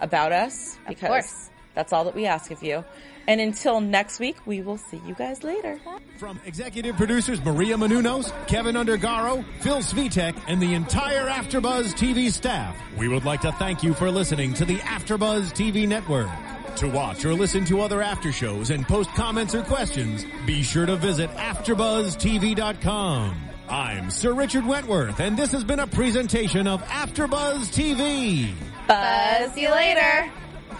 about 0.00 0.32
us 0.32 0.76
because 0.86 1.08
course. 1.08 1.50
That's 1.74 1.92
all 1.92 2.04
that 2.04 2.14
we 2.14 2.26
ask 2.26 2.50
of 2.50 2.62
you. 2.62 2.84
And 3.26 3.40
until 3.40 3.80
next 3.80 4.18
week, 4.18 4.36
we 4.46 4.62
will 4.62 4.78
see 4.78 5.00
you 5.06 5.14
guys 5.14 5.44
later. 5.44 5.78
From 6.16 6.40
executive 6.44 6.96
producers 6.96 7.42
Maria 7.44 7.76
Menounos, 7.76 8.32
Kevin 8.46 8.74
Undergaro, 8.74 9.44
Phil 9.60 9.78
Svitek, 9.78 10.36
and 10.48 10.60
the 10.60 10.74
entire 10.74 11.28
AfterBuzz 11.28 11.94
TV 11.94 12.30
staff, 12.30 12.76
we 12.98 13.08
would 13.08 13.24
like 13.24 13.40
to 13.42 13.52
thank 13.52 13.82
you 13.82 13.94
for 13.94 14.10
listening 14.10 14.54
to 14.54 14.64
the 14.64 14.78
AfterBuzz 14.78 15.52
TV 15.52 15.86
network. 15.86 16.30
To 16.76 16.88
watch 16.88 17.24
or 17.24 17.34
listen 17.34 17.64
to 17.66 17.80
other 17.80 18.02
after 18.02 18.32
shows 18.32 18.70
and 18.70 18.86
post 18.88 19.10
comments 19.10 19.54
or 19.54 19.62
questions, 19.62 20.26
be 20.46 20.62
sure 20.62 20.86
to 20.86 20.96
visit 20.96 21.30
AfterBuzzTV.com. 21.30 23.36
I'm 23.68 24.10
Sir 24.10 24.34
Richard 24.34 24.66
Wentworth, 24.66 25.20
and 25.20 25.36
this 25.36 25.52
has 25.52 25.62
been 25.64 25.80
a 25.80 25.86
presentation 25.86 26.66
of 26.66 26.82
AfterBuzz 26.82 27.72
TV. 27.72 28.52
Buzz 28.88 29.56
you 29.56 29.70
later. 29.70 30.30